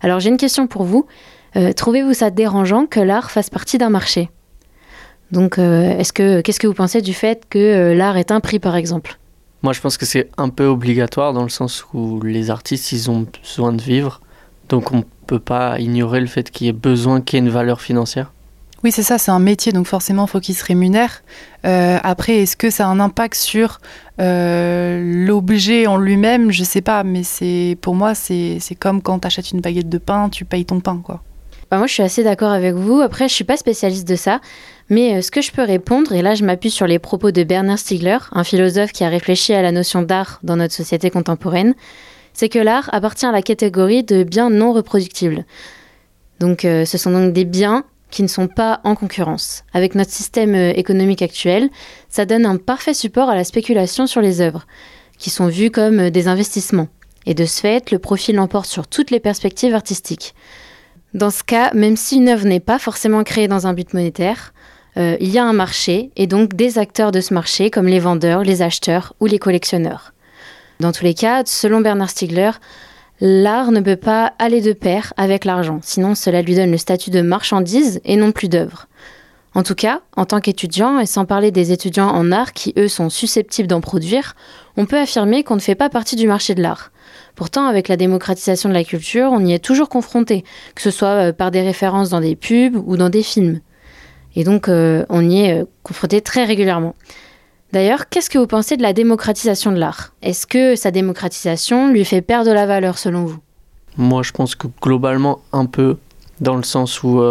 Alors 0.00 0.18
j'ai 0.18 0.30
une 0.30 0.36
question 0.36 0.66
pour 0.66 0.82
vous. 0.82 1.06
Euh, 1.54 1.72
trouvez-vous 1.72 2.12
ça 2.12 2.30
dérangeant 2.30 2.86
que 2.86 2.98
l'art 2.98 3.30
fasse 3.30 3.50
partie 3.50 3.78
d'un 3.78 3.90
marché? 3.90 4.30
Donc, 5.32 5.58
euh, 5.58 5.98
est-ce 5.98 6.12
que 6.12 6.42
qu'est-ce 6.42 6.60
que 6.60 6.66
vous 6.66 6.74
pensez 6.74 7.00
du 7.00 7.14
fait 7.14 7.44
que 7.48 7.58
euh, 7.58 7.94
l'art 7.94 8.18
est 8.18 8.30
un 8.30 8.40
prix, 8.40 8.58
par 8.58 8.76
exemple? 8.76 9.18
Moi, 9.62 9.72
je 9.72 9.80
pense 9.80 9.96
que 9.96 10.04
c'est 10.04 10.28
un 10.36 10.50
peu 10.50 10.66
obligatoire 10.66 11.32
dans 11.32 11.42
le 11.42 11.48
sens 11.48 11.86
où 11.94 12.20
les 12.20 12.50
artistes, 12.50 12.92
ils 12.92 13.10
ont 13.10 13.26
besoin 13.42 13.72
de 13.72 13.80
vivre, 13.80 14.20
donc 14.68 14.92
on 14.92 15.04
peut 15.26 15.38
pas 15.38 15.78
ignorer 15.80 16.20
le 16.20 16.26
fait 16.26 16.50
qu'il 16.50 16.66
y 16.66 16.70
ait 16.70 16.74
besoin 16.74 17.22
qu'il 17.22 17.38
y 17.38 17.42
ait 17.42 17.46
une 17.46 17.52
valeur 17.52 17.80
financière. 17.80 18.32
Oui, 18.84 18.90
c'est 18.90 19.04
ça, 19.04 19.16
c'est 19.16 19.30
un 19.30 19.38
métier, 19.38 19.70
donc 19.70 19.86
forcément, 19.86 20.26
il 20.26 20.28
faut 20.28 20.40
qu'il 20.40 20.56
se 20.56 20.64
rémunère. 20.64 21.22
après, 21.62 22.42
est-ce 22.42 22.56
que 22.56 22.68
ça 22.68 22.88
a 22.88 22.90
un 22.90 22.98
impact 22.98 23.36
sur 23.36 23.80
l'objet 24.18 25.86
en 25.86 25.96
lui-même? 25.96 26.50
Je 26.50 26.64
sais 26.64 26.80
pas, 26.80 27.04
mais 27.04 27.22
c'est 27.22 27.78
pour 27.80 27.94
moi, 27.94 28.16
c'est 28.16 28.58
comme 28.80 29.00
quand 29.00 29.20
tu 29.20 29.28
achètes 29.28 29.52
une 29.52 29.60
baguette 29.60 29.88
de 29.88 29.98
pain, 29.98 30.28
tu 30.28 30.44
payes 30.44 30.64
ton 30.64 30.80
pain, 30.80 31.00
quoi. 31.02 31.22
Bah, 31.72 31.78
moi, 31.78 31.86
je 31.86 31.94
suis 31.94 32.02
assez 32.02 32.22
d'accord 32.22 32.50
avec 32.50 32.74
vous. 32.74 33.00
Après, 33.00 33.28
je 33.28 33.32
suis 33.32 33.44
pas 33.44 33.56
spécialiste 33.56 34.06
de 34.06 34.14
ça. 34.14 34.42
Mais 34.92 35.14
euh, 35.14 35.22
ce 35.22 35.30
que 35.30 35.40
je 35.40 35.52
peux 35.52 35.62
répondre, 35.62 36.12
et 36.12 36.20
là 36.20 36.34
je 36.34 36.44
m'appuie 36.44 36.70
sur 36.70 36.86
les 36.86 36.98
propos 36.98 37.30
de 37.30 37.44
Bernard 37.44 37.78
Stiegler, 37.78 38.18
un 38.32 38.44
philosophe 38.44 38.92
qui 38.92 39.04
a 39.04 39.08
réfléchi 39.08 39.54
à 39.54 39.62
la 39.62 39.72
notion 39.72 40.02
d'art 40.02 40.38
dans 40.42 40.56
notre 40.56 40.74
société 40.74 41.08
contemporaine, 41.08 41.74
c'est 42.34 42.50
que 42.50 42.58
l'art 42.58 42.90
appartient 42.92 43.24
à 43.24 43.32
la 43.32 43.40
catégorie 43.40 44.04
de 44.04 44.22
biens 44.22 44.50
non 44.50 44.74
reproductibles. 44.74 45.46
Donc 46.40 46.66
euh, 46.66 46.84
ce 46.84 46.98
sont 46.98 47.10
donc 47.10 47.32
des 47.32 47.46
biens 47.46 47.84
qui 48.10 48.22
ne 48.22 48.28
sont 48.28 48.48
pas 48.48 48.82
en 48.84 48.94
concurrence. 48.94 49.64
Avec 49.72 49.94
notre 49.94 50.10
système 50.10 50.54
euh, 50.54 50.74
économique 50.76 51.22
actuel, 51.22 51.70
ça 52.10 52.26
donne 52.26 52.44
un 52.44 52.58
parfait 52.58 52.92
support 52.92 53.30
à 53.30 53.34
la 53.34 53.44
spéculation 53.44 54.06
sur 54.06 54.20
les 54.20 54.42
œuvres, 54.42 54.66
qui 55.16 55.30
sont 55.30 55.46
vues 55.46 55.70
comme 55.70 56.10
des 56.10 56.28
investissements. 56.28 56.88
Et 57.24 57.32
de 57.32 57.46
ce 57.46 57.62
fait, 57.62 57.90
le 57.92 57.98
profit 57.98 58.34
l'emporte 58.34 58.66
sur 58.66 58.86
toutes 58.86 59.10
les 59.10 59.20
perspectives 59.20 59.74
artistiques. 59.74 60.34
Dans 61.14 61.30
ce 61.30 61.42
cas, 61.42 61.72
même 61.72 61.96
si 61.96 62.16
une 62.16 62.28
œuvre 62.28 62.44
n'est 62.44 62.60
pas 62.60 62.78
forcément 62.78 63.24
créée 63.24 63.48
dans 63.48 63.66
un 63.66 63.72
but 63.72 63.94
monétaire, 63.94 64.52
euh, 64.96 65.16
il 65.20 65.30
y 65.30 65.38
a 65.38 65.44
un 65.44 65.52
marché 65.52 66.10
et 66.16 66.26
donc 66.26 66.54
des 66.54 66.78
acteurs 66.78 67.12
de 67.12 67.20
ce 67.20 67.32
marché 67.32 67.70
comme 67.70 67.86
les 67.86 68.00
vendeurs, 68.00 68.42
les 68.42 68.62
acheteurs 68.62 69.14
ou 69.20 69.26
les 69.26 69.38
collectionneurs. 69.38 70.12
Dans 70.80 70.92
tous 70.92 71.04
les 71.04 71.14
cas, 71.14 71.42
selon 71.46 71.80
Bernard 71.80 72.10
Stiegler, 72.10 72.50
l'art 73.20 73.70
ne 73.70 73.80
peut 73.80 73.96
pas 73.96 74.32
aller 74.38 74.60
de 74.60 74.72
pair 74.72 75.14
avec 75.16 75.44
l'argent, 75.44 75.80
sinon 75.82 76.14
cela 76.14 76.42
lui 76.42 76.54
donne 76.54 76.70
le 76.70 76.78
statut 76.78 77.10
de 77.10 77.22
marchandise 77.22 78.00
et 78.04 78.16
non 78.16 78.32
plus 78.32 78.48
d'œuvre. 78.48 78.88
En 79.54 79.62
tout 79.62 79.74
cas, 79.74 80.00
en 80.16 80.24
tant 80.24 80.40
qu'étudiant, 80.40 80.98
et 80.98 81.06
sans 81.06 81.26
parler 81.26 81.50
des 81.50 81.72
étudiants 81.72 82.08
en 82.08 82.32
art 82.32 82.52
qui, 82.52 82.72
eux, 82.78 82.88
sont 82.88 83.10
susceptibles 83.10 83.68
d'en 83.68 83.82
produire, 83.82 84.34
on 84.76 84.86
peut 84.86 84.98
affirmer 84.98 85.44
qu'on 85.44 85.56
ne 85.56 85.60
fait 85.60 85.74
pas 85.74 85.90
partie 85.90 86.16
du 86.16 86.26
marché 86.26 86.54
de 86.54 86.62
l'art. 86.62 86.90
Pourtant, 87.34 87.66
avec 87.66 87.88
la 87.88 87.98
démocratisation 87.98 88.70
de 88.70 88.74
la 88.74 88.84
culture, 88.84 89.30
on 89.30 89.44
y 89.44 89.52
est 89.52 89.58
toujours 89.58 89.90
confronté, 89.90 90.42
que 90.74 90.82
ce 90.82 90.90
soit 90.90 91.28
euh, 91.28 91.32
par 91.32 91.50
des 91.50 91.60
références 91.60 92.10
dans 92.10 92.20
des 92.20 92.34
pubs 92.34 92.76
ou 92.86 92.96
dans 92.96 93.10
des 93.10 93.22
films. 93.22 93.60
Et 94.34 94.44
donc, 94.44 94.68
euh, 94.68 95.04
on 95.08 95.28
y 95.28 95.42
est 95.42 95.62
euh, 95.62 95.64
confronté 95.82 96.20
très 96.20 96.44
régulièrement. 96.44 96.94
D'ailleurs, 97.72 98.08
qu'est-ce 98.08 98.30
que 98.30 98.38
vous 98.38 98.46
pensez 98.46 98.76
de 98.76 98.82
la 98.82 98.92
démocratisation 98.92 99.72
de 99.72 99.78
l'art? 99.78 100.12
Est-ce 100.22 100.46
que 100.46 100.76
sa 100.76 100.90
démocratisation 100.90 101.90
lui 101.90 102.04
fait 102.04 102.20
perdre 102.20 102.48
de 102.48 102.54
la 102.54 102.66
valeur 102.66 102.98
selon 102.98 103.24
vous? 103.24 103.38
Moi, 103.96 104.22
je 104.22 104.32
pense 104.32 104.54
que 104.54 104.66
globalement, 104.80 105.40
un 105.52 105.66
peu, 105.66 105.96
dans 106.40 106.56
le 106.56 106.62
sens 106.62 107.02
où 107.02 107.22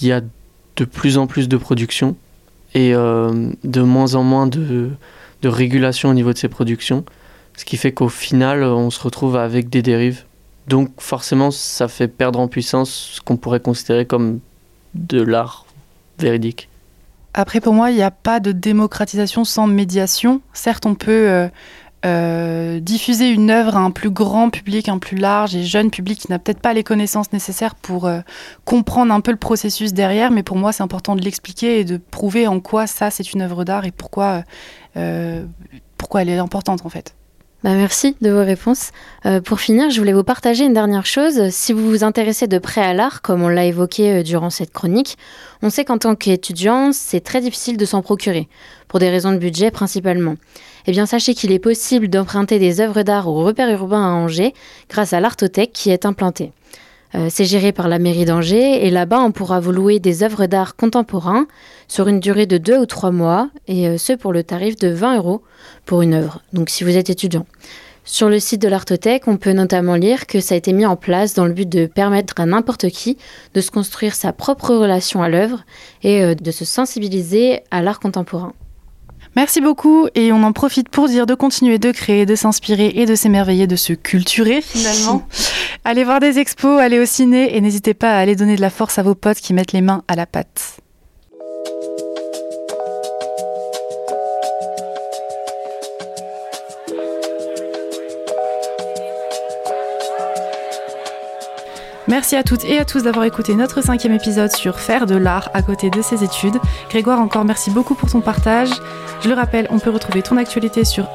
il 0.00 0.06
y 0.06 0.12
a 0.12 0.22
de 0.76 0.84
plus 0.84 1.18
en 1.18 1.26
plus 1.26 1.48
de 1.48 1.56
production 1.56 2.16
et 2.74 2.92
de 2.92 3.80
moins 3.82 4.14
en 4.14 4.22
moins 4.22 4.46
de, 4.46 4.90
de 5.42 5.48
régulation 5.48 6.08
au 6.08 6.14
niveau 6.14 6.32
de 6.32 6.38
ces 6.38 6.48
productions. 6.48 7.04
Ce 7.56 7.64
qui 7.64 7.76
fait 7.76 7.92
qu'au 7.92 8.08
final, 8.08 8.62
on 8.62 8.90
se 8.90 9.00
retrouve 9.00 9.36
avec 9.36 9.68
des 9.68 9.82
dérives. 9.82 10.24
Donc 10.68 10.90
forcément, 11.00 11.50
ça 11.50 11.88
fait 11.88 12.08
perdre 12.08 12.40
en 12.40 12.48
puissance 12.48 13.14
ce 13.16 13.20
qu'on 13.20 13.36
pourrait 13.36 13.60
considérer 13.60 14.06
comme 14.06 14.40
de 14.94 15.20
l'art 15.22 15.66
véridique. 16.22 16.68
Après, 17.34 17.60
pour 17.60 17.74
moi, 17.74 17.90
il 17.90 17.96
n'y 17.96 18.02
a 18.02 18.10
pas 18.10 18.40
de 18.40 18.52
démocratisation 18.52 19.44
sans 19.44 19.66
médiation. 19.66 20.40
Certes, 20.52 20.86
on 20.86 20.94
peut 20.94 21.28
euh, 21.28 21.48
euh, 22.04 22.80
diffuser 22.80 23.28
une 23.28 23.50
œuvre 23.50 23.76
à 23.76 23.80
un 23.80 23.90
plus 23.90 24.10
grand 24.10 24.50
public, 24.50 24.88
un 24.88 24.98
plus 24.98 25.16
large 25.16 25.54
et 25.54 25.62
jeune 25.62 25.90
public 25.90 26.18
qui 26.18 26.30
n'a 26.30 26.38
peut-être 26.38 26.60
pas 26.60 26.72
les 26.72 26.82
connaissances 26.82 27.32
nécessaires 27.32 27.74
pour 27.74 28.06
euh, 28.06 28.20
comprendre 28.64 29.12
un 29.12 29.20
peu 29.20 29.30
le 29.30 29.36
processus 29.36 29.92
derrière, 29.92 30.30
mais 30.30 30.42
pour 30.42 30.56
moi, 30.56 30.72
c'est 30.72 30.82
important 30.82 31.14
de 31.14 31.22
l'expliquer 31.22 31.80
et 31.80 31.84
de 31.84 31.98
prouver 31.98 32.48
en 32.48 32.60
quoi 32.60 32.86
ça, 32.86 33.10
c'est 33.10 33.32
une 33.32 33.42
œuvre 33.42 33.64
d'art 33.64 33.84
et 33.84 33.92
pourquoi, 33.92 34.42
pourquoi 35.96 36.22
elle 36.22 36.30
est 36.30 36.38
importante 36.38 36.84
en 36.84 36.88
fait. 36.88 37.14
Bah 37.64 37.74
merci 37.74 38.14
de 38.20 38.30
vos 38.30 38.44
réponses. 38.44 38.92
Euh, 39.26 39.40
pour 39.40 39.58
finir, 39.58 39.90
je 39.90 39.98
voulais 39.98 40.12
vous 40.12 40.22
partager 40.22 40.64
une 40.64 40.74
dernière 40.74 41.06
chose. 41.06 41.50
Si 41.50 41.72
vous 41.72 41.88
vous 41.88 42.04
intéressez 42.04 42.46
de 42.46 42.58
près 42.58 42.82
à 42.82 42.94
l'art, 42.94 43.20
comme 43.20 43.42
on 43.42 43.48
l'a 43.48 43.64
évoqué 43.64 44.12
euh, 44.12 44.22
durant 44.22 44.48
cette 44.48 44.72
chronique, 44.72 45.18
on 45.60 45.68
sait 45.68 45.84
qu'en 45.84 45.98
tant 45.98 46.14
qu'étudiant, 46.14 46.92
c'est 46.92 47.18
très 47.18 47.40
difficile 47.40 47.76
de 47.76 47.84
s'en 47.84 48.00
procurer, 48.00 48.46
pour 48.86 49.00
des 49.00 49.10
raisons 49.10 49.32
de 49.32 49.38
budget 49.38 49.72
principalement. 49.72 50.36
Eh 50.86 50.92
bien, 50.92 51.04
sachez 51.04 51.34
qu'il 51.34 51.50
est 51.50 51.58
possible 51.58 52.06
d'emprunter 52.06 52.60
des 52.60 52.80
œuvres 52.80 53.02
d'art 53.02 53.26
au 53.26 53.42
repère 53.42 53.68
urbain 53.70 54.04
à 54.04 54.10
Angers 54.10 54.54
grâce 54.88 55.12
à 55.12 55.18
l'Artothèque 55.18 55.72
qui 55.72 55.90
est 55.90 56.06
implantée. 56.06 56.52
Euh, 57.14 57.28
c'est 57.30 57.46
géré 57.46 57.72
par 57.72 57.88
la 57.88 57.98
mairie 57.98 58.26
d'Angers 58.26 58.86
et 58.86 58.90
là-bas 58.90 59.20
on 59.20 59.32
pourra 59.32 59.60
vous 59.60 59.72
louer 59.72 59.98
des 59.98 60.22
œuvres 60.22 60.44
d'art 60.46 60.76
contemporains 60.76 61.46
sur 61.88 62.06
une 62.06 62.20
durée 62.20 62.44
de 62.44 62.58
2 62.58 62.78
ou 62.78 62.86
3 62.86 63.12
mois 63.12 63.48
et 63.66 63.88
euh, 63.88 63.96
ce 63.96 64.12
pour 64.12 64.32
le 64.32 64.42
tarif 64.42 64.76
de 64.76 64.88
20 64.88 65.16
euros 65.16 65.42
pour 65.86 66.02
une 66.02 66.12
œuvre, 66.12 66.42
donc 66.52 66.68
si 66.68 66.84
vous 66.84 66.96
êtes 66.96 67.08
étudiant. 67.08 67.46
Sur 68.04 68.30
le 68.30 68.40
site 68.40 68.62
de 68.62 68.68
l'Artothèque, 68.68 69.28
on 69.28 69.36
peut 69.36 69.52
notamment 69.52 69.94
lire 69.94 70.26
que 70.26 70.40
ça 70.40 70.54
a 70.54 70.58
été 70.58 70.72
mis 70.72 70.86
en 70.86 70.96
place 70.96 71.34
dans 71.34 71.44
le 71.44 71.52
but 71.52 71.68
de 71.68 71.86
permettre 71.86 72.40
à 72.40 72.46
n'importe 72.46 72.88
qui 72.88 73.18
de 73.54 73.60
se 73.60 73.70
construire 73.70 74.14
sa 74.14 74.32
propre 74.32 74.74
relation 74.74 75.22
à 75.22 75.28
l'œuvre 75.28 75.64
et 76.02 76.22
euh, 76.22 76.34
de 76.34 76.50
se 76.50 76.64
sensibiliser 76.64 77.60
à 77.70 77.82
l'art 77.82 78.00
contemporain. 78.00 78.54
Merci 79.38 79.60
beaucoup 79.60 80.08
et 80.16 80.32
on 80.32 80.42
en 80.42 80.50
profite 80.50 80.88
pour 80.88 81.06
dire 81.06 81.24
de 81.24 81.32
continuer 81.32 81.78
de 81.78 81.92
créer, 81.92 82.26
de 82.26 82.34
s'inspirer 82.34 82.90
et 82.96 83.06
de 83.06 83.14
s'émerveiller, 83.14 83.68
de 83.68 83.76
se 83.76 83.92
culturer 83.92 84.60
finalement. 84.60 85.22
allez 85.84 86.02
voir 86.02 86.18
des 86.18 86.40
expos, 86.40 86.80
allez 86.80 86.98
au 86.98 87.06
ciné 87.06 87.56
et 87.56 87.60
n'hésitez 87.60 87.94
pas 87.94 88.16
à 88.16 88.18
aller 88.18 88.34
donner 88.34 88.56
de 88.56 88.60
la 88.60 88.68
force 88.68 88.98
à 88.98 89.04
vos 89.04 89.14
potes 89.14 89.38
qui 89.38 89.54
mettent 89.54 89.70
les 89.70 89.80
mains 89.80 90.02
à 90.08 90.16
la 90.16 90.26
pâte. 90.26 90.80
Merci 102.08 102.36
à 102.36 102.42
toutes 102.42 102.64
et 102.64 102.78
à 102.78 102.86
tous 102.86 103.02
d'avoir 103.02 103.26
écouté 103.26 103.54
notre 103.54 103.82
cinquième 103.82 104.14
épisode 104.14 104.50
sur 104.50 104.80
faire 104.80 105.04
de 105.04 105.14
l'art 105.14 105.50
à 105.52 105.62
côté 105.62 105.90
de 105.90 106.00
ses 106.00 106.24
études. 106.24 106.56
Grégoire, 106.88 107.20
encore 107.20 107.44
merci 107.44 107.70
beaucoup 107.70 107.94
pour 107.94 108.10
ton 108.10 108.22
partage. 108.22 108.70
Je 109.20 109.28
le 109.28 109.34
rappelle, 109.34 109.66
on 109.70 109.78
peut 109.78 109.90
retrouver 109.90 110.22
ton 110.22 110.38
actualité 110.38 110.84
sur 110.84 111.08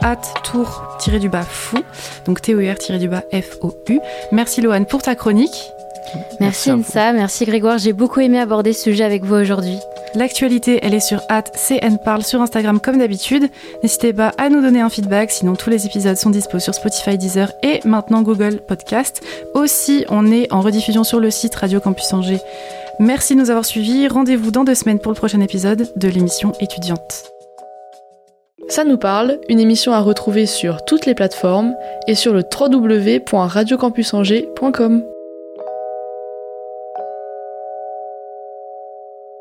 tour-du-bas 0.44 1.42
fou, 1.42 1.78
donc 2.26 2.42
T-O-U-R-du-bas 2.42 3.24
F-O-U. 3.32 4.00
Merci 4.32 4.62
Loane 4.62 4.86
pour 4.86 5.02
ta 5.02 5.16
chronique. 5.16 5.72
Merci, 6.40 6.70
Insa, 6.70 7.12
merci 7.12 7.46
Grégoire, 7.46 7.80
j'ai 7.80 7.94
beaucoup 7.94 8.20
aimé 8.20 8.40
aborder 8.40 8.72
ce 8.72 8.84
sujet 8.84 9.04
avec 9.04 9.24
vous 9.24 9.36
aujourd'hui. 9.36 9.80
L'actualité, 10.16 10.80
elle 10.84 10.94
est 10.94 11.00
sur 11.00 11.22
@cnparle 11.28 12.24
sur 12.24 12.42
Instagram 12.42 12.80
comme 12.80 13.00
d'habitude. 13.00 13.50
N'hésitez 13.82 14.14
pas 14.14 14.32
à 14.38 14.50
nous 14.50 14.62
donner 14.62 14.82
un 14.82 14.90
feedback, 14.90 15.32
sinon 15.32 15.56
tous 15.56 15.70
les 15.70 15.86
épisodes 15.86 16.18
sont 16.18 16.30
dispo 16.30 16.60
sur 16.60 16.76
Spotify, 16.76 17.18
Deezer 17.18 17.52
et 17.64 17.80
maintenant 17.86 18.22
Google 18.22 18.62
Podcast. 18.68 19.24
Aussi, 19.56 20.06
on 20.10 20.30
est 20.32 20.52
en 20.54 20.62
rediffusion 20.62 21.04
sur 21.04 21.20
le 21.20 21.32
site 21.32 21.56
Radio 21.56 21.80
Campus 21.80 22.14
Angers. 22.14 22.42
Merci 23.00 23.34
de 23.36 23.40
nous 23.40 23.50
avoir 23.50 23.66
suivis. 23.66 24.08
Rendez-vous 24.08 24.52
dans 24.52 24.64
deux 24.64 24.76
semaines 24.76 25.00
pour 25.00 25.12
le 25.12 25.18
prochain 25.18 25.42
épisode 25.42 25.92
de 25.96 26.08
l'émission 26.08 26.54
étudiante. 26.60 27.26
Ça 28.70 28.86
nous 28.86 28.98
parle, 28.98 29.40
une 29.50 29.60
émission 29.60 29.92
à 29.94 30.00
retrouver 30.00 30.46
sur 30.46 30.86
toutes 30.86 31.06
les 31.06 31.16
plateformes 31.16 31.74
et 32.08 32.16
sur 32.16 32.34
le 32.34 32.44
www.radiocampusangers.com. 32.44 35.04